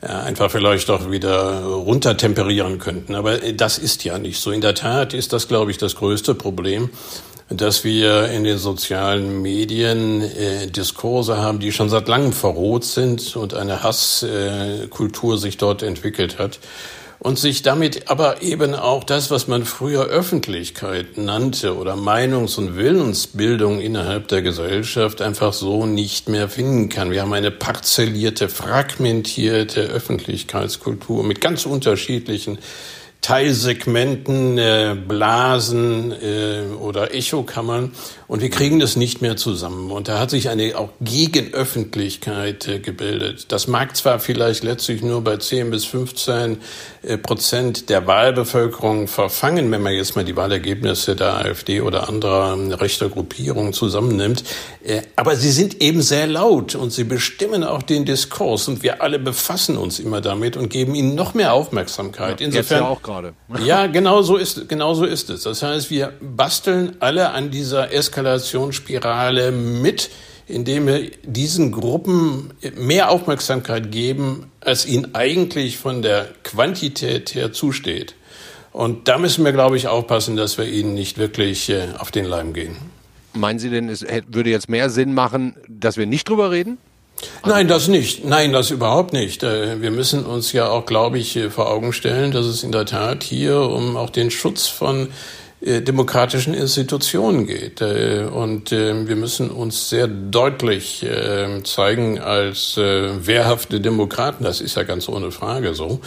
einfach 0.00 0.50
vielleicht 0.50 0.90
auch 0.90 1.12
wieder 1.12 1.62
runtertemperieren 1.62 2.80
könnten. 2.80 3.14
Aber 3.14 3.38
das 3.38 3.78
ist 3.78 4.02
ja 4.02 4.18
nicht 4.18 4.40
so. 4.40 4.50
In 4.50 4.60
der 4.60 4.74
Tat 4.74 5.14
ist 5.14 5.32
das, 5.32 5.46
glaube 5.46 5.70
ich, 5.70 5.78
das 5.78 5.94
größte 5.94 6.34
Problem 6.34 6.90
dass 7.48 7.84
wir 7.84 8.28
in 8.28 8.44
den 8.44 8.58
sozialen 8.58 9.42
Medien 9.42 10.22
äh, 10.22 10.66
Diskurse 10.68 11.36
haben, 11.36 11.58
die 11.58 11.72
schon 11.72 11.88
seit 11.88 12.08
langem 12.08 12.32
verroht 12.32 12.84
sind 12.84 13.36
und 13.36 13.54
eine 13.54 13.82
Hasskultur 13.82 15.34
äh, 15.34 15.38
sich 15.38 15.56
dort 15.56 15.82
entwickelt 15.82 16.38
hat 16.38 16.58
und 17.22 17.38
sich 17.38 17.62
damit 17.62 18.10
aber 18.10 18.42
eben 18.42 18.74
auch 18.74 19.04
das, 19.04 19.30
was 19.30 19.46
man 19.46 19.64
früher 19.64 20.06
Öffentlichkeit 20.06 21.18
nannte 21.18 21.76
oder 21.76 21.94
Meinungs- 21.94 22.58
und 22.58 22.76
Willensbildung 22.76 23.80
innerhalb 23.80 24.26
der 24.26 24.42
Gesellschaft 24.42 25.22
einfach 25.22 25.52
so 25.52 25.86
nicht 25.86 26.28
mehr 26.28 26.48
finden 26.48 26.88
kann. 26.88 27.12
Wir 27.12 27.22
haben 27.22 27.32
eine 27.32 27.52
parzellierte, 27.52 28.48
fragmentierte 28.48 29.82
Öffentlichkeitskultur 29.82 31.22
mit 31.22 31.40
ganz 31.40 31.64
unterschiedlichen 31.64 32.58
Teilsegmenten, 33.22 34.58
äh, 34.58 34.96
Blasen 34.96 36.12
äh, 36.12 36.62
oder 36.80 37.14
Echokammern 37.14 37.92
und 38.26 38.42
wir 38.42 38.50
kriegen 38.50 38.80
das 38.80 38.96
nicht 38.96 39.22
mehr 39.22 39.36
zusammen. 39.36 39.92
Und 39.92 40.08
da 40.08 40.18
hat 40.18 40.30
sich 40.30 40.48
eine 40.48 40.76
auch 40.76 40.88
Gegenöffentlichkeit 41.00 42.66
äh, 42.66 42.80
gebildet. 42.80 43.52
Das 43.52 43.68
mag 43.68 43.96
zwar 43.96 44.18
vielleicht 44.18 44.64
letztlich 44.64 45.02
nur 45.02 45.22
bei 45.22 45.36
10 45.36 45.70
bis 45.70 45.84
15 45.84 46.58
äh, 47.02 47.18
Prozent 47.18 47.90
der 47.90 48.06
Wahlbevölkerung 48.06 49.06
verfangen, 49.06 49.70
wenn 49.70 49.82
man 49.82 49.92
jetzt 49.92 50.16
mal 50.16 50.24
die 50.24 50.34
Wahlergebnisse 50.34 51.14
der 51.14 51.36
AfD 51.36 51.80
oder 51.80 52.08
anderer 52.08 52.56
äh, 52.56 52.74
rechter 52.74 53.08
Gruppierungen 53.08 53.72
zusammennimmt, 53.72 54.44
äh, 54.82 55.02
aber 55.14 55.36
sie 55.36 55.50
sind 55.50 55.80
eben 55.80 56.02
sehr 56.02 56.26
laut 56.26 56.74
und 56.74 56.92
sie 56.92 57.04
bestimmen 57.04 57.62
auch 57.62 57.82
den 57.82 58.04
Diskurs 58.04 58.66
und 58.66 58.82
wir 58.82 59.02
alle 59.02 59.18
befassen 59.18 59.76
uns 59.76 60.00
immer 60.00 60.20
damit 60.20 60.56
und 60.56 60.70
geben 60.70 60.94
ihnen 60.94 61.14
noch 61.14 61.34
mehr 61.34 61.52
Aufmerksamkeit. 61.52 62.40
Insofern 62.40 62.82
gerade. 63.12 63.34
ja, 63.64 63.86
genau 63.86 64.22
so 64.22 64.36
ist 64.36 64.68
genau 64.68 64.94
so 64.94 65.04
ist 65.04 65.30
es. 65.30 65.42
Das 65.42 65.62
heißt, 65.62 65.90
wir 65.90 66.12
basteln 66.20 66.96
alle 67.00 67.30
an 67.30 67.50
dieser 67.50 67.92
Eskalationsspirale 67.92 69.52
mit, 69.52 70.10
indem 70.46 70.86
wir 70.86 71.10
diesen 71.22 71.72
Gruppen 71.72 72.52
mehr 72.76 73.10
Aufmerksamkeit 73.10 73.92
geben, 73.92 74.50
als 74.60 74.86
ihnen 74.86 75.14
eigentlich 75.14 75.78
von 75.78 76.02
der 76.02 76.28
Quantität 76.42 77.34
her 77.34 77.52
zusteht. 77.52 78.14
Und 78.72 79.06
da 79.08 79.18
müssen 79.18 79.44
wir, 79.44 79.52
glaube 79.52 79.76
ich, 79.76 79.86
aufpassen, 79.86 80.36
dass 80.36 80.56
wir 80.56 80.66
ihnen 80.66 80.94
nicht 80.94 81.18
wirklich 81.18 81.68
äh, 81.68 81.88
auf 81.98 82.10
den 82.10 82.24
Leim 82.24 82.54
gehen. 82.54 82.76
Meinen 83.34 83.58
Sie 83.58 83.70
denn, 83.70 83.88
es 83.88 84.04
würde 84.28 84.50
jetzt 84.50 84.68
mehr 84.68 84.90
Sinn 84.90 85.14
machen, 85.14 85.56
dass 85.68 85.96
wir 85.96 86.06
nicht 86.06 86.28
drüber 86.28 86.50
reden? 86.50 86.78
Nein, 87.44 87.68
das 87.68 87.88
nicht. 87.88 88.24
Nein, 88.24 88.52
das 88.52 88.70
überhaupt 88.70 89.12
nicht. 89.12 89.42
Äh, 89.42 89.80
wir 89.80 89.90
müssen 89.90 90.24
uns 90.24 90.52
ja 90.52 90.68
auch, 90.68 90.86
glaube 90.86 91.18
ich, 91.18 91.38
vor 91.50 91.70
Augen 91.70 91.92
stellen, 91.92 92.32
dass 92.32 92.46
es 92.46 92.62
in 92.62 92.72
der 92.72 92.86
Tat 92.86 93.22
hier 93.22 93.60
um 93.60 93.96
auch 93.96 94.10
den 94.10 94.30
Schutz 94.30 94.66
von 94.66 95.08
äh, 95.60 95.80
demokratischen 95.80 96.54
Institutionen 96.54 97.46
geht. 97.46 97.80
Äh, 97.80 98.24
und 98.24 98.70
wir 98.70 99.16
müssen 99.16 99.50
uns 99.50 99.88
sehr 99.88 100.08
deutlich 100.08 101.06
zeigen 101.64 102.18
als 102.18 102.76
wehrhafte 102.76 103.80
Demokraten. 103.80 104.44
Das 104.44 104.60
ist 104.60 104.76
ja 104.76 104.82
ganz 104.82 105.08
ohne 105.08 105.30
Frage 105.30 105.74
so. 105.74 106.00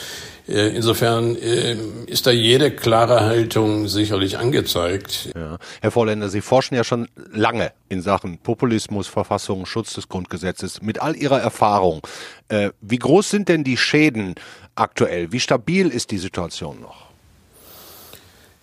Äh, 0.47 0.75
insofern 0.75 1.35
äh, 1.35 1.75
ist 2.07 2.27
da 2.27 2.31
jede 2.31 2.71
klare 2.71 3.21
Haltung 3.21 3.87
sicherlich 3.87 4.37
angezeigt. 4.37 5.29
Ja. 5.35 5.57
Herr 5.81 5.91
Vorländer, 5.91 6.29
Sie 6.29 6.41
forschen 6.41 6.75
ja 6.75 6.83
schon 6.83 7.07
lange 7.31 7.71
in 7.89 8.01
Sachen 8.01 8.37
Populismus, 8.37 9.07
Verfassung, 9.07 9.65
Schutz 9.65 9.93
des 9.93 10.07
Grundgesetzes. 10.07 10.81
Mit 10.81 11.01
all 11.01 11.15
Ihrer 11.15 11.39
Erfahrung, 11.39 12.01
äh, 12.49 12.69
wie 12.81 12.99
groß 12.99 13.29
sind 13.29 13.49
denn 13.49 13.63
die 13.63 13.77
Schäden 13.77 14.35
aktuell? 14.75 15.31
Wie 15.31 15.39
stabil 15.39 15.87
ist 15.87 16.11
die 16.11 16.19
Situation 16.19 16.81
noch? 16.81 17.04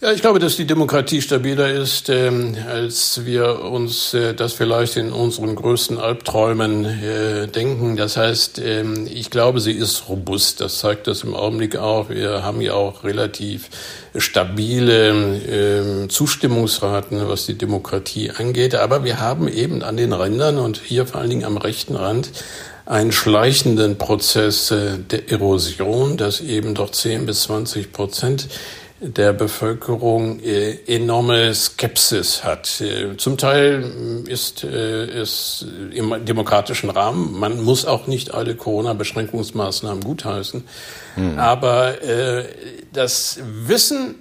Ja, 0.03 0.11
ich 0.11 0.21
glaube, 0.21 0.41
dass 0.41 0.57
die 0.57 0.65
Demokratie 0.65 1.23
stabiler 1.23 1.71
ist, 1.71 2.09
ähm, 2.09 2.57
als 2.69 3.25
wir 3.25 3.63
uns 3.63 4.13
äh, 4.15 4.35
das 4.35 4.53
vielleicht 4.53 4.97
in 4.97 5.13
unseren 5.13 5.55
größten 5.55 5.97
Albträumen 5.97 6.85
äh, 6.85 7.47
denken. 7.47 7.97
Das 7.97 8.17
heißt, 8.17 8.59
ähm, 8.59 9.07
ich 9.09 9.31
glaube, 9.31 9.61
sie 9.61 9.71
ist 9.71 10.09
robust. 10.09 10.61
Das 10.61 10.81
zeigt 10.81 11.07
das 11.07 11.23
im 11.23 11.37
Augenblick 11.37 11.77
auch. 11.77 12.09
Wir 12.09 12.43
haben 12.43 12.61
ja 12.61 12.75
auch 12.75 13.05
relativ 13.05 13.71
stabile 14.17 15.11
äh, 15.37 16.09
Zustimmungsraten, 16.09 17.29
was 17.29 17.47
die 17.47 17.57
Demokratie 17.57 18.33
angeht. 18.33 18.75
Aber 18.75 19.05
wir 19.05 19.21
haben 19.21 19.47
eben 19.47 19.85
an 19.85 19.97
den 19.97 20.13
Rändern 20.13 20.59
und 20.59 20.79
hier 20.79 21.07
vor 21.07 21.21
allen 21.21 21.31
Dingen 21.31 21.45
am 21.45 21.59
rechten 21.59 21.95
Rand 21.95 22.29
einen 22.87 23.13
schleichenden 23.13 23.99
Prozess 23.99 24.73
äh, 24.73 24.99
der 24.99 25.31
Erosion, 25.31 26.17
dass 26.17 26.41
eben 26.41 26.75
doch 26.75 26.91
10 26.91 27.25
bis 27.27 27.43
20 27.43 27.93
Prozent 27.93 28.49
der 29.03 29.33
Bevölkerung 29.33 30.39
äh, 30.41 30.79
enorme 30.87 31.53
Skepsis 31.55 32.45
hat. 32.45 32.81
Äh, 32.81 33.17
zum 33.17 33.37
Teil 33.37 34.25
ist 34.27 34.63
es 34.65 35.67
im 35.93 36.25
demokratischen 36.25 36.89
Rahmen. 36.89 37.39
Man 37.39 37.63
muss 37.63 37.85
auch 37.85 38.07
nicht 38.07 38.33
alle 38.33 38.55
Corona-Beschränkungsmaßnahmen 38.55 40.03
gutheißen. 40.05 40.65
Hm. 41.17 41.39
Aber 41.39 41.95
das 42.93 43.41
Wissen 43.67 44.15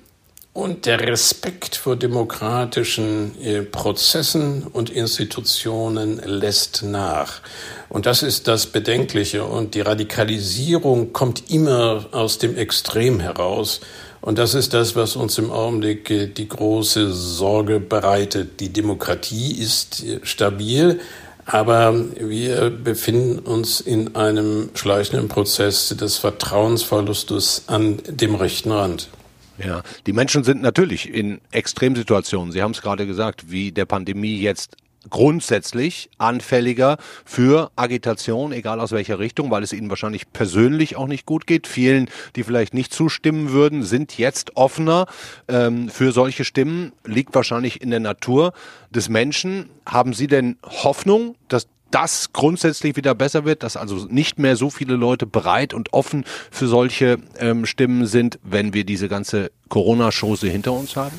und 0.54 0.86
der 0.86 1.00
Respekt 1.00 1.76
vor 1.76 1.96
demokratischen 1.96 3.32
Prozessen 3.72 4.64
und 4.64 4.90
Institutionen 4.90 6.22
lässt 6.26 6.84
nach. 6.84 7.42
Und 7.88 8.06
das 8.06 8.24
ist 8.24 8.48
das 8.48 8.68
Bedenkliche. 8.68 9.44
Und 9.44 9.76
die 9.76 9.82
Radikalisierung 9.82 11.14
kommt 11.14 11.50
immer 11.50 12.06
aus 12.12 12.38
dem 12.38 12.58
Extrem 12.58 13.20
heraus. 13.20 13.82
Und 14.22 14.38
das 14.38 14.54
ist 14.54 14.74
das, 14.74 14.96
was 14.96 15.16
uns 15.16 15.38
im 15.40 15.52
Augenblick 15.52 16.10
äh, 16.12 16.28
die 16.28 16.48
große 16.48 17.12
Sorge 17.12 17.80
bereitet. 17.80 18.60
Die 18.60 18.70
Demokratie 18.70 19.54
ist 19.60 20.04
äh, 20.04 20.20
stabil, 20.24 21.00
aber 21.46 21.94
wir 22.20 22.70
befinden 22.70 23.40
uns 23.40 23.82
in 23.82 24.16
einem 24.16 24.70
schleichenden 24.76 25.28
Prozess 25.28 25.90
des 25.90 26.18
Vertrauensverlustes 26.18 27.64
an 27.68 28.00
dem 28.08 28.36
rechten 28.36 28.72
Rand. 28.72 29.10
Ja, 29.58 29.82
die 30.06 30.14
Menschen 30.14 30.44
sind 30.44 30.62
natürlich 30.62 31.14
in 31.14 31.42
Extremsituationen. 31.52 32.52
Sie 32.52 32.62
haben 32.62 32.72
es 32.72 32.82
gerade 32.82 33.06
gesagt, 33.06 33.52
wie 33.52 33.72
der 33.72 33.86
Pandemie 33.86 34.40
jetzt 34.40 34.76
grundsätzlich 35.10 36.10
anfälliger 36.18 36.98
für 37.26 37.72
Agitation, 37.76 38.52
egal 38.52 38.80
aus 38.80 38.92
welcher 38.92 39.20
Richtung, 39.20 39.52
weil 39.52 39.64
es 39.64 39.74
ihnen 39.74 39.90
wahrscheinlich 39.90 40.32
persönlich 40.32 40.96
auch 40.96 41.08
nicht 41.08 41.26
gut 41.26 41.48
geht. 41.48 41.68
Vielen, 41.68 42.10
die 42.36 42.44
vielleicht 42.44 42.74
nicht 42.74 42.94
zustimmen 42.94 43.52
würden, 43.52 43.84
sind 43.84 44.18
jetzt 44.18 44.56
offener 44.56 45.08
ähm, 45.48 45.90
für 45.90 46.12
solche 46.12 46.46
Stimmen. 46.46 46.92
Liegt 47.06 47.34
wahrscheinlich 47.34 47.82
in 47.82 47.90
der 47.90 48.00
Natur 48.00 48.54
des 48.92 49.10
Menschen. 49.10 49.70
Haben 49.86 50.14
Sie 50.14 50.28
denn 50.28 50.58
Hoffnung, 50.64 51.36
dass 51.48 51.68
das 51.92 52.32
grundsätzlich 52.34 52.96
wieder 52.96 53.14
besser 53.14 53.46
wird, 53.46 53.64
dass 53.64 53.78
also 53.78 54.08
nicht 54.10 54.40
mehr 54.40 54.56
so 54.56 54.70
viele 54.70 54.96
Leute 54.96 55.26
bereit 55.26 55.74
und 55.74 55.94
offen 55.94 56.24
für 56.50 56.68
solche 56.68 57.18
ähm, 57.38 57.66
Stimmen 57.66 58.06
sind, 58.06 58.40
wenn 58.44 58.74
wir 58.74 58.86
diese 58.86 59.10
ganze 59.10 59.52
Corona-Chose 59.70 60.48
hinter 60.48 60.72
uns 60.72 60.96
haben? 60.96 61.18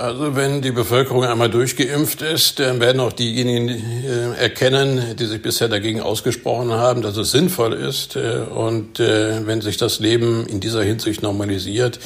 Also 0.00 0.34
wenn 0.34 0.62
die 0.62 0.70
Bevölkerung 0.70 1.24
einmal 1.24 1.50
durchgeimpft 1.50 2.22
ist, 2.22 2.58
dann 2.58 2.80
werden 2.80 3.00
auch 3.00 3.12
diejenigen 3.12 3.68
äh, 3.68 4.32
erkennen, 4.40 5.14
die 5.18 5.26
sich 5.26 5.42
bisher 5.42 5.68
dagegen 5.68 6.00
ausgesprochen 6.00 6.72
haben, 6.72 7.02
dass 7.02 7.18
es 7.18 7.32
sinnvoll 7.32 7.74
ist. 7.74 8.16
Äh, 8.16 8.46
und 8.50 8.98
äh, 8.98 9.46
wenn 9.46 9.60
sich 9.60 9.76
das 9.76 9.98
Leben 9.98 10.46
in 10.46 10.60
dieser 10.60 10.82
Hinsicht 10.82 11.22
normalisiert, 11.22 12.00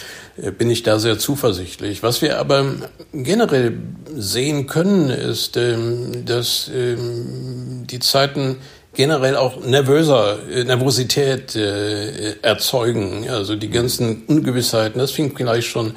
bin 0.59 0.71
ich 0.71 0.83
da 0.83 0.99
sehr 0.99 1.21
zuversichtlich. 1.21 2.03
Was 2.03 2.21
wir 2.21 2.41
aber 2.41 2.65
generell 3.13 3.79
sehen 4.13 4.67
können, 4.67 5.11
ist, 5.11 5.57
ähm, 5.57 6.25
dass 6.25 6.69
ähm, 6.75 7.85
die 7.89 8.01
Zeiten 8.01 8.57
generell 8.93 9.37
auch 9.37 9.65
nervöser, 9.65 10.39
Nervosität 10.65 11.57
erzeugen. 11.57 13.29
Also 13.29 13.57
die 13.57 13.69
ganzen 13.69 14.23
Ungewissheiten, 14.27 15.01
das 15.01 15.11
fing 15.11 15.35
vielleicht 15.37 15.67
schon 15.67 15.95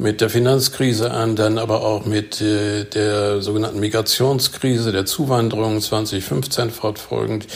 mit 0.00 0.20
der 0.22 0.30
Finanzkrise 0.30 1.10
an, 1.10 1.36
dann 1.36 1.58
aber 1.58 1.84
auch 1.84 2.06
mit 2.06 2.40
äh, 2.40 2.84
der 2.84 3.42
sogenannten 3.42 3.80
Migrationskrise, 3.80 4.92
der 4.92 5.04
Zuwanderung 5.04 5.80
2015 5.80 6.70
fortfolgend. 6.70 7.46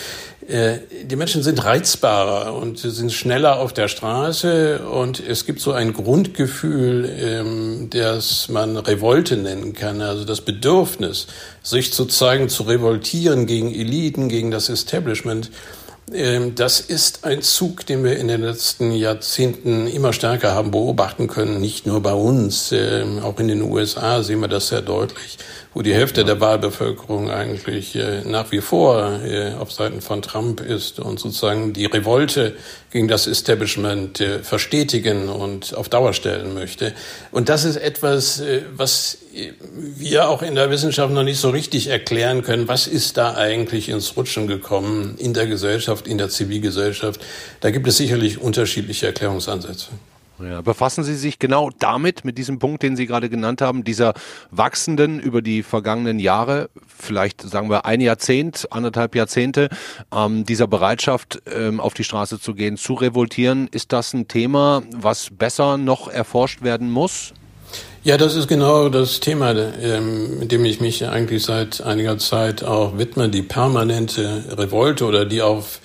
Äh, 0.47 0.81
die 1.05 1.17
Menschen 1.17 1.43
sind 1.43 1.65
reizbarer 1.65 2.55
und 2.55 2.79
sind 2.79 3.13
schneller 3.13 3.59
auf 3.61 3.73
der 3.73 3.89
Straße 3.89 4.81
und 4.81 5.27
es 5.27 5.47
gibt 5.47 5.61
so 5.61 5.73
ein 5.73 5.95
Grundgefühl, 5.95 7.11
ähm, 7.19 7.89
das 7.89 8.51
man 8.51 8.77
Revolte 8.77 9.39
nennen 9.39 9.73
kann, 9.73 10.03
also 10.03 10.25
das 10.25 10.43
Bedürfnis, 10.43 11.29
sich 11.63 11.95
zu 11.95 12.05
zeigen, 12.05 12.51
zu 12.51 12.65
revoltieren 12.65 13.47
gegen 13.47 13.75
Eliten, 13.75 14.29
gegen 14.29 14.51
das 14.51 14.69
Establishment. 14.69 15.51
Ähm, 16.13 16.55
das 16.55 16.81
ist 16.81 17.25
ein 17.25 17.43
Zug, 17.43 17.87
den 17.87 18.05
wir 18.05 18.19
in 18.19 18.29
den 18.29 18.43
letzten 18.43 18.93
Jahrzehnten 18.93 19.87
immer 19.87 20.13
stärker 20.13 20.55
haben 20.55 20.71
beobachten 20.71 21.29
können, 21.29 21.61
nicht 21.61 21.87
nur 21.87 22.03
bei 22.03 22.13
uns, 22.13 22.73
ähm, 22.73 23.21
auch 23.21 23.39
in 23.41 23.49
den 23.49 23.63
USA 23.63 24.23
sehen 24.23 24.41
wir 24.41 24.49
das 24.49 24.69
sehr 24.69 24.83
deutlich 24.83 25.39
wo 25.75 25.83
die 25.83 25.93
Hälfte 25.93 26.21
ja. 26.21 26.27
der 26.27 26.41
Wahlbevölkerung 26.41 27.31
eigentlich 27.31 27.97
äh, 27.97 28.23
nach 28.25 28.53
wie 28.53 28.61
vor 28.61 29.21
äh, 29.25 29.53
auf 29.55 29.73
Seiten 29.73 30.01
von 30.01 30.23
Trump 30.23 30.61
ist 30.61 31.01
und 31.01 31.19
sozusagen 31.19 31.73
die 31.73 31.87
Revolte 31.87 32.57
gegen 32.93 33.09
das 33.09 33.27
Establishment 33.27 34.21
äh, 34.21 34.39
verstetigen 34.39 35.29
und 35.29 35.75
auf 35.75 35.89
Dauer 35.89 36.13
stellen 36.13 36.55
möchte. 36.55 36.95
Und 37.33 37.49
das 37.49 37.65
ist 37.65 37.77
etwas, 37.77 38.41
äh, 38.41 38.63
was 38.77 39.19
wir 39.75 40.29
auch 40.29 40.43
in 40.43 40.55
der 40.55 40.71
Wissenschaft 40.71 41.13
noch 41.13 41.25
nicht 41.25 41.41
so 41.41 41.51
richtig 41.51 41.89
erklären 41.89 42.43
können. 42.43 42.69
Was 42.69 42.87
ist 42.87 43.17
da 43.17 43.35
eigentlich 43.35 43.89
ins 43.89 44.17
Rutschen 44.17 44.47
gekommen 44.47 45.17
in 45.19 45.35
der 45.35 45.47
Gesellschaft, 45.47 46.07
in 46.07 46.19
der 46.19 46.29
Zivilgesellschaft? 46.29 47.21
Da 47.61 47.71
gibt 47.71 47.89
es 47.89 47.97
sicherlich 47.97 48.41
unterschiedliche 48.41 49.07
Erklärungsansätze. 49.07 49.89
Ja, 50.43 50.63
befassen 50.63 51.05
Sie 51.05 51.15
sich 51.15 51.39
genau 51.39 51.71
damit, 51.79 52.25
mit 52.25 52.39
diesem 52.39 52.59
Punkt, 52.59 52.83
den 52.83 52.97
Sie 52.97 53.07
gerade 53.07 53.31
genannt 53.31 53.61
haben, 53.61 53.85
dieser 53.85 54.15
wachsenden 54.51 55.21
über 55.21 55.43
die 55.43 55.63
vergangenen 55.63 56.19
Jahre, 56.19 56.71
vielleicht 56.87 57.41
sagen 57.43 57.71
wir 57.71 57.87
ein 57.87 58.01
Jahrzehnt, 58.01 58.67
anderthalb 58.71 59.15
Jahrzehnte, 59.15 59.69
ähm, 60.13 60.45
dieser 60.45 60.67
Bereitschaft, 60.67 61.41
ähm, 61.47 61.79
auf 61.79 61.95
die 61.95 62.05
Straße 62.05 62.41
zu 62.41 62.55
gehen, 62.55 62.77
zu 62.77 62.95
revoltieren, 62.95 63.69
ist 63.71 63.93
das 63.93 64.13
ein 64.13 64.27
Thema, 64.27 64.83
was 64.93 65.29
besser 65.31 65.77
noch 65.77 66.09
erforscht 66.09 66.63
werden 66.63 66.91
muss? 66.91 67.33
Ja, 68.03 68.19
das 68.19 68.35
ist 68.35 68.49
genau 68.49 68.89
das 68.89 69.21
Thema, 69.21 69.53
ähm, 69.53 70.41
mit 70.41 70.53
dem 70.53 70.65
ich 70.65 70.81
mich 70.81 71.07
eigentlich 71.09 71.43
seit 71.43 71.81
einiger 71.81 72.19
Zeit 72.19 72.63
auch 72.63 72.99
widme, 72.99 73.29
die 73.29 73.43
permanente 73.43 74.45
Revolte 74.59 75.07
oder 75.07 75.25
die 75.25 75.43
auf 75.43 75.81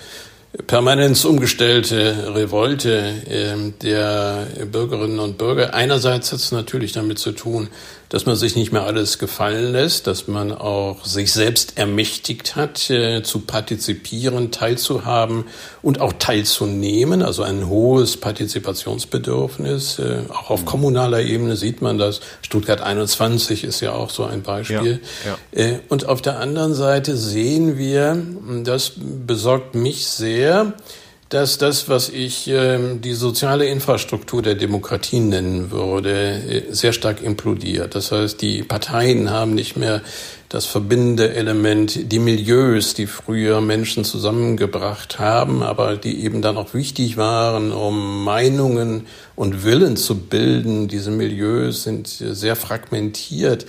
Permanenz 0.66 1.24
umgestellte 1.24 2.34
Revolte 2.34 2.92
äh, 3.28 3.72
der 3.82 4.46
Bürgerinnen 4.70 5.20
und 5.20 5.38
Bürger. 5.38 5.74
Einerseits 5.74 6.32
hat 6.32 6.40
es 6.40 6.50
natürlich 6.50 6.92
damit 6.92 7.18
zu 7.20 7.32
tun, 7.32 7.68
dass 8.10 8.26
man 8.26 8.34
sich 8.36 8.56
nicht 8.56 8.72
mehr 8.72 8.82
alles 8.82 9.18
gefallen 9.18 9.72
lässt, 9.72 10.08
dass 10.08 10.26
man 10.26 10.52
auch 10.52 11.04
sich 11.04 11.32
selbst 11.32 11.78
ermächtigt 11.78 12.56
hat, 12.56 12.90
äh, 12.90 13.22
zu 13.22 13.40
partizipieren, 13.40 14.50
teilzuhaben 14.50 15.44
und 15.80 16.00
auch 16.00 16.12
teilzunehmen. 16.14 17.22
Also 17.22 17.44
ein 17.44 17.68
hohes 17.68 18.16
Partizipationsbedürfnis. 18.16 20.00
Äh, 20.00 20.24
auch 20.28 20.50
auf 20.50 20.64
kommunaler 20.64 21.20
Ebene 21.20 21.54
sieht 21.54 21.82
man 21.82 21.98
das. 21.98 22.20
Stuttgart 22.42 22.80
21 22.80 23.62
ist 23.62 23.80
ja 23.80 23.92
auch 23.92 24.10
so 24.10 24.24
ein 24.24 24.42
Beispiel. 24.42 25.00
Ja, 25.24 25.38
ja. 25.56 25.64
Äh, 25.64 25.78
und 25.88 26.06
auf 26.06 26.20
der 26.20 26.40
anderen 26.40 26.74
Seite 26.74 27.16
sehen 27.16 27.78
wir, 27.78 28.20
das 28.64 28.92
besorgt 28.96 29.76
mich 29.76 30.08
sehr, 30.08 30.74
dass 31.30 31.58
das, 31.58 31.88
was 31.88 32.08
ich 32.08 32.48
äh, 32.48 32.96
die 32.96 33.14
soziale 33.14 33.66
Infrastruktur 33.66 34.42
der 34.42 34.56
Demokratie 34.56 35.20
nennen 35.20 35.70
würde, 35.70 36.10
äh, 36.10 36.62
sehr 36.70 36.92
stark 36.92 37.22
implodiert. 37.22 37.94
Das 37.94 38.10
heißt, 38.10 38.42
die 38.42 38.64
Parteien 38.64 39.30
haben 39.30 39.54
nicht 39.54 39.76
mehr 39.76 40.02
das 40.48 40.66
verbindende 40.66 41.32
Element, 41.32 42.10
die 42.10 42.18
Milieus, 42.18 42.94
die 42.94 43.06
früher 43.06 43.60
Menschen 43.60 44.04
zusammengebracht 44.04 45.20
haben, 45.20 45.62
aber 45.62 45.96
die 45.96 46.24
eben 46.24 46.42
dann 46.42 46.56
auch 46.56 46.74
wichtig 46.74 47.16
waren, 47.16 47.70
um 47.70 48.24
Meinungen 48.24 49.06
und 49.36 49.62
Willen 49.62 49.96
zu 49.96 50.16
bilden. 50.18 50.88
Diese 50.88 51.12
Milieus 51.12 51.84
sind 51.84 52.08
sehr 52.08 52.56
fragmentiert. 52.56 53.66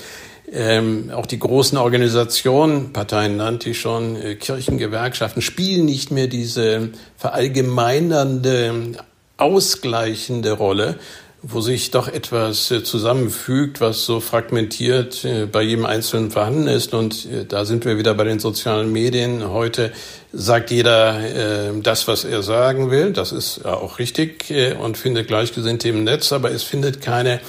Ähm, 0.53 1.11
auch 1.15 1.27
die 1.27 1.39
großen 1.39 1.77
Organisationen, 1.77 2.91
Parteien 2.91 3.37
nannte 3.37 3.69
ich 3.69 3.79
schon, 3.79 4.17
äh, 4.17 4.35
Kirchengewerkschaften, 4.35 5.41
spielen 5.41 5.85
nicht 5.85 6.11
mehr 6.11 6.27
diese 6.27 6.89
verallgemeinernde, 7.15 8.97
ausgleichende 9.37 10.51
Rolle, 10.51 10.97
wo 11.41 11.61
sich 11.61 11.89
doch 11.89 12.09
etwas 12.09 12.69
äh, 12.69 12.83
zusammenfügt, 12.83 13.79
was 13.79 14.05
so 14.05 14.19
fragmentiert 14.19 15.23
äh, 15.23 15.45
bei 15.45 15.61
jedem 15.63 15.85
Einzelnen 15.85 16.31
vorhanden 16.31 16.67
ist. 16.67 16.93
Und 16.93 17.25
äh, 17.25 17.45
da 17.45 17.63
sind 17.63 17.85
wir 17.85 17.97
wieder 17.97 18.13
bei 18.13 18.25
den 18.25 18.39
sozialen 18.39 18.91
Medien. 18.91 19.49
Heute 19.49 19.93
sagt 20.33 20.69
jeder 20.69 21.69
äh, 21.69 21.81
das, 21.81 22.09
was 22.09 22.25
er 22.25 22.43
sagen 22.43 22.91
will. 22.91 23.13
Das 23.13 23.31
ist 23.31 23.61
ja 23.63 23.73
auch 23.73 23.99
richtig 23.99 24.51
äh, 24.51 24.73
und 24.73 24.97
findet 24.97 25.29
Gleichgesinnte 25.29 25.87
im 25.87 26.03
Netz, 26.03 26.33
aber 26.33 26.51
es 26.51 26.63
findet 26.63 27.01
keine 27.01 27.39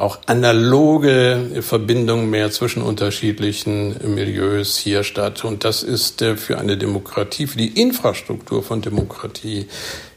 auch 0.00 0.18
analoge 0.26 1.60
Verbindungen 1.60 2.30
mehr 2.30 2.50
zwischen 2.50 2.82
unterschiedlichen 2.82 4.14
Milieus 4.14 4.78
hier 4.78 5.04
statt. 5.04 5.44
Und 5.44 5.64
das 5.64 5.82
ist 5.82 6.22
äh, 6.22 6.36
für 6.36 6.58
eine 6.58 6.78
Demokratie, 6.78 7.46
für 7.46 7.58
die 7.58 7.80
Infrastruktur 7.80 8.62
von 8.62 8.80
Demokratie, 8.80 9.66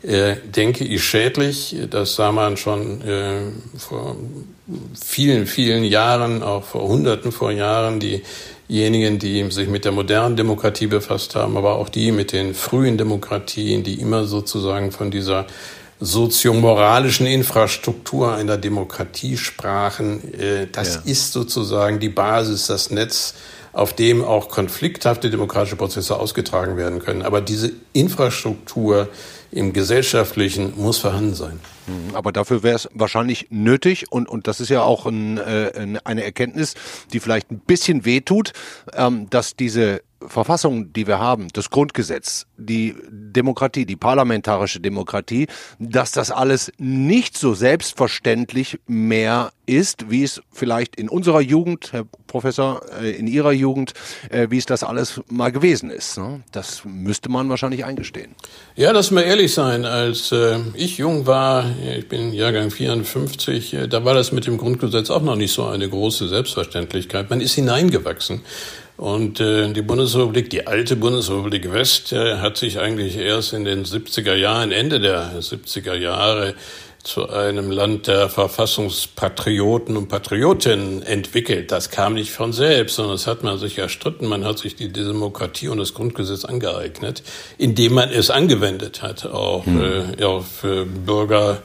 äh, 0.01 0.35
denke 0.43 0.85
ich, 0.85 1.03
schädlich. 1.03 1.75
Das 1.89 2.15
sah 2.15 2.31
man 2.31 2.55
schon 2.55 3.01
äh, 3.01 3.41
vor 3.77 4.15
vielen, 4.99 5.47
vielen 5.47 5.83
Jahren, 5.83 6.43
auch 6.43 6.63
vor 6.63 6.87
Hunderten 6.87 7.31
von 7.31 7.55
Jahren, 7.55 7.99
diejenigen, 7.99 9.19
die 9.19 9.51
sich 9.51 9.67
mit 9.67 9.83
der 9.83 9.91
modernen 9.91 10.37
Demokratie 10.37 10.87
befasst 10.87 11.35
haben, 11.35 11.57
aber 11.57 11.75
auch 11.75 11.89
die 11.89 12.13
mit 12.13 12.31
den 12.31 12.53
frühen 12.53 12.97
Demokratien, 12.97 13.83
die 13.83 13.99
immer 13.99 14.25
sozusagen 14.25 14.91
von 14.91 15.11
dieser 15.11 15.45
soziomoralischen 16.03 17.25
Infrastruktur 17.25 18.33
einer 18.33 18.57
Demokratie 18.57 19.37
sprachen. 19.37 20.33
Äh, 20.33 20.67
das 20.71 20.95
ja. 20.95 21.01
ist 21.05 21.31
sozusagen 21.31 21.99
die 21.99 22.09
Basis, 22.09 22.67
das 22.67 22.91
Netz, 22.91 23.33
auf 23.71 23.93
dem 23.93 24.23
auch 24.23 24.49
konflikthafte 24.49 25.29
demokratische 25.29 25.75
Prozesse 25.75 26.17
ausgetragen 26.17 26.77
werden 26.77 26.99
können. 26.99 27.23
Aber 27.23 27.41
diese 27.41 27.71
Infrastruktur 27.93 29.09
im 29.51 29.73
Gesellschaftlichen 29.73 30.73
muss 30.75 30.99
vorhanden 30.99 31.33
sein. 31.33 31.59
Mhm, 31.87 32.15
aber 32.15 32.31
dafür 32.31 32.63
wäre 32.63 32.75
es 32.75 32.89
wahrscheinlich 32.93 33.47
nötig 33.49 34.11
und, 34.11 34.29
und 34.29 34.47
das 34.47 34.59
ist 34.59 34.69
ja 34.69 34.83
auch 34.83 35.05
ein, 35.05 35.37
äh, 35.37 35.99
eine 36.03 36.23
Erkenntnis, 36.23 36.75
die 37.11 37.19
vielleicht 37.19 37.51
ein 37.51 37.59
bisschen 37.59 38.05
wehtut, 38.05 38.53
ähm, 38.93 39.29
dass 39.29 39.55
diese 39.55 40.01
Verfassung, 40.27 40.93
die 40.93 41.07
wir 41.07 41.19
haben, 41.19 41.47
das 41.53 41.69
Grundgesetz, 41.69 42.45
die 42.57 42.95
Demokratie, 43.09 43.85
die 43.85 43.95
parlamentarische 43.95 44.79
Demokratie, 44.79 45.47
dass 45.79 46.11
das 46.11 46.31
alles 46.31 46.71
nicht 46.77 47.37
so 47.37 47.53
selbstverständlich 47.53 48.79
mehr 48.87 49.51
ist, 49.65 50.09
wie 50.09 50.23
es 50.23 50.41
vielleicht 50.51 50.95
in 50.95 51.09
unserer 51.09 51.41
Jugend, 51.41 51.93
Herr 51.93 52.05
Professor, 52.27 52.81
äh, 53.01 53.11
in 53.11 53.27
Ihrer 53.27 53.51
Jugend, 53.51 53.93
äh, 54.29 54.47
wie 54.49 54.57
es 54.57 54.65
das 54.65 54.83
alles 54.83 55.21
mal 55.29 55.51
gewesen 55.51 55.89
ist. 55.89 56.17
Ne? 56.17 56.43
Das 56.51 56.83
müsste 56.85 57.29
man 57.29 57.49
wahrscheinlich 57.49 57.85
eingestehen. 57.85 58.35
Ja, 58.75 58.91
lass 58.91 59.11
mal 59.11 59.21
ehrlich 59.21 59.53
sein. 59.53 59.85
Als 59.85 60.31
äh, 60.31 60.59
ich 60.73 60.97
jung 60.97 61.27
war, 61.27 61.65
ich 61.97 62.07
bin 62.07 62.33
Jahrgang 62.33 62.71
54, 62.71 63.77
da 63.89 64.05
war 64.05 64.13
das 64.13 64.31
mit 64.31 64.47
dem 64.47 64.57
Grundgesetz 64.57 65.09
auch 65.09 65.21
noch 65.21 65.35
nicht 65.35 65.53
so 65.53 65.65
eine 65.65 65.89
große 65.89 66.27
Selbstverständlichkeit. 66.27 67.29
Man 67.29 67.41
ist 67.41 67.53
hineingewachsen. 67.53 68.41
Und 68.95 69.39
äh, 69.39 69.73
die 69.73 69.81
Bundesrepublik, 69.81 70.49
die 70.51 70.67
alte 70.67 70.95
Bundesrepublik 70.95 71.71
West, 71.71 72.13
äh, 72.13 72.37
hat 72.37 72.57
sich 72.57 72.79
eigentlich 72.79 73.17
erst 73.17 73.53
in 73.53 73.65
den 73.65 73.85
70er 73.85 74.35
Jahren, 74.35 74.71
Ende 74.71 74.99
der 74.99 75.39
70er 75.39 75.95
Jahre, 75.95 76.53
zu 77.03 77.29
einem 77.29 77.69
Land 77.69 78.07
der 78.07 78.29
Verfassungspatrioten 78.29 79.97
und 79.97 80.07
Patriotinnen 80.07 81.03
entwickelt. 81.03 81.71
Das 81.71 81.89
kam 81.89 82.13
nicht 82.13 82.31
von 82.31 82.53
selbst, 82.53 82.95
sondern 82.95 83.15
das 83.15 83.27
hat 83.27 83.43
man 83.43 83.57
sich 83.57 83.77
erstritten. 83.77 84.25
Man 84.25 84.45
hat 84.45 84.57
sich 84.57 84.75
die 84.75 84.91
Demokratie 84.91 85.67
und 85.67 85.79
das 85.79 85.93
Grundgesetz 85.93 86.45
angeeignet, 86.45 87.21
indem 87.57 87.93
man 87.93 88.09
es 88.09 88.29
angewendet 88.29 89.01
hat, 89.01 89.25
auch 89.25 89.65
hm. 89.65 90.15
äh, 90.17 90.23
auf 90.23 90.65
Bürger 91.05 91.61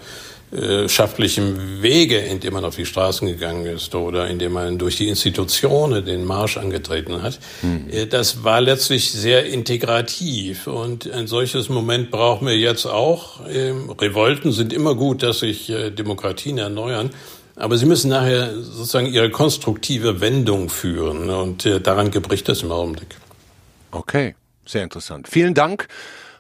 schaftlichem 0.87 1.83
Wege, 1.83 2.19
indem 2.19 2.55
man 2.55 2.65
auf 2.65 2.77
die 2.77 2.87
Straßen 2.87 3.29
gegangen 3.29 3.67
ist 3.67 3.95
oder 3.95 4.29
indem 4.29 4.53
man 4.53 4.79
durch 4.79 4.97
die 4.97 5.09
Institutionen 5.09 6.05
den 6.05 6.25
Marsch 6.25 6.57
angetreten 6.57 7.23
hat. 7.23 7.39
Mhm. 7.63 8.09
Das 8.11 8.45
war 8.45 8.61
letztlich 8.61 9.13
sehr 9.13 9.47
integrativ 9.47 10.67
und 10.67 11.11
ein 11.11 11.27
solches 11.27 11.69
Moment 11.69 12.11
brauchen 12.11 12.47
wir 12.47 12.57
jetzt 12.57 12.87
auch. 12.87 13.47
Ähm, 13.49 13.91
Revolten 13.91 14.53
sind 14.53 14.73
immer 14.73 14.95
gut, 14.95 15.23
dass 15.23 15.41
sich 15.41 15.69
äh, 15.69 15.91
Demokratien 15.91 16.59
erneuern. 16.59 17.11
Aber 17.57 17.77
sie 17.77 17.87
müssen 17.87 18.11
nachher 18.11 18.55
sozusagen 18.55 19.07
ihre 19.07 19.31
konstruktive 19.31 20.21
Wendung 20.21 20.69
führen 20.69 21.29
und 21.29 21.67
äh, 21.67 21.81
daran 21.81 22.11
gebricht 22.11 22.49
das 22.49 22.63
im 22.63 22.71
Augenblick. 22.71 23.17
Okay, 23.91 24.37
sehr 24.65 24.85
interessant. 24.85 25.29
Vielen 25.29 25.55
Dank, 25.55 25.89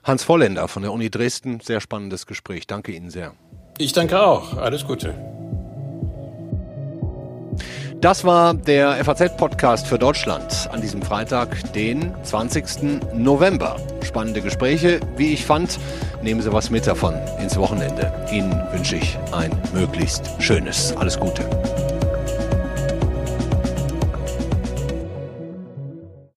Hans 0.04 0.22
Volländer 0.22 0.68
von 0.68 0.82
der 0.82 0.92
Uni 0.92 1.10
Dresden. 1.10 1.60
Sehr 1.60 1.80
spannendes 1.80 2.26
Gespräch. 2.26 2.66
Danke 2.66 2.92
Ihnen 2.92 3.10
sehr. 3.10 3.34
Ich 3.78 3.92
danke 3.92 4.20
auch. 4.20 4.56
Alles 4.56 4.84
Gute. 4.84 5.14
Das 8.00 8.24
war 8.24 8.54
der 8.54 9.04
FAZ-Podcast 9.04 9.86
für 9.86 9.98
Deutschland 9.98 10.68
an 10.72 10.80
diesem 10.80 11.02
Freitag, 11.02 11.72
den 11.72 12.12
20. 12.22 13.12
November. 13.14 13.76
Spannende 14.02 14.40
Gespräche, 14.40 15.00
wie 15.16 15.32
ich 15.32 15.44
fand. 15.44 15.78
Nehmen 16.22 16.40
Sie 16.40 16.52
was 16.52 16.70
mit 16.70 16.86
davon 16.86 17.14
ins 17.40 17.56
Wochenende. 17.56 18.12
Ihnen 18.30 18.52
wünsche 18.72 18.96
ich 18.96 19.18
ein 19.32 19.50
möglichst 19.72 20.30
schönes. 20.40 20.96
Alles 20.96 21.18
Gute. 21.18 21.44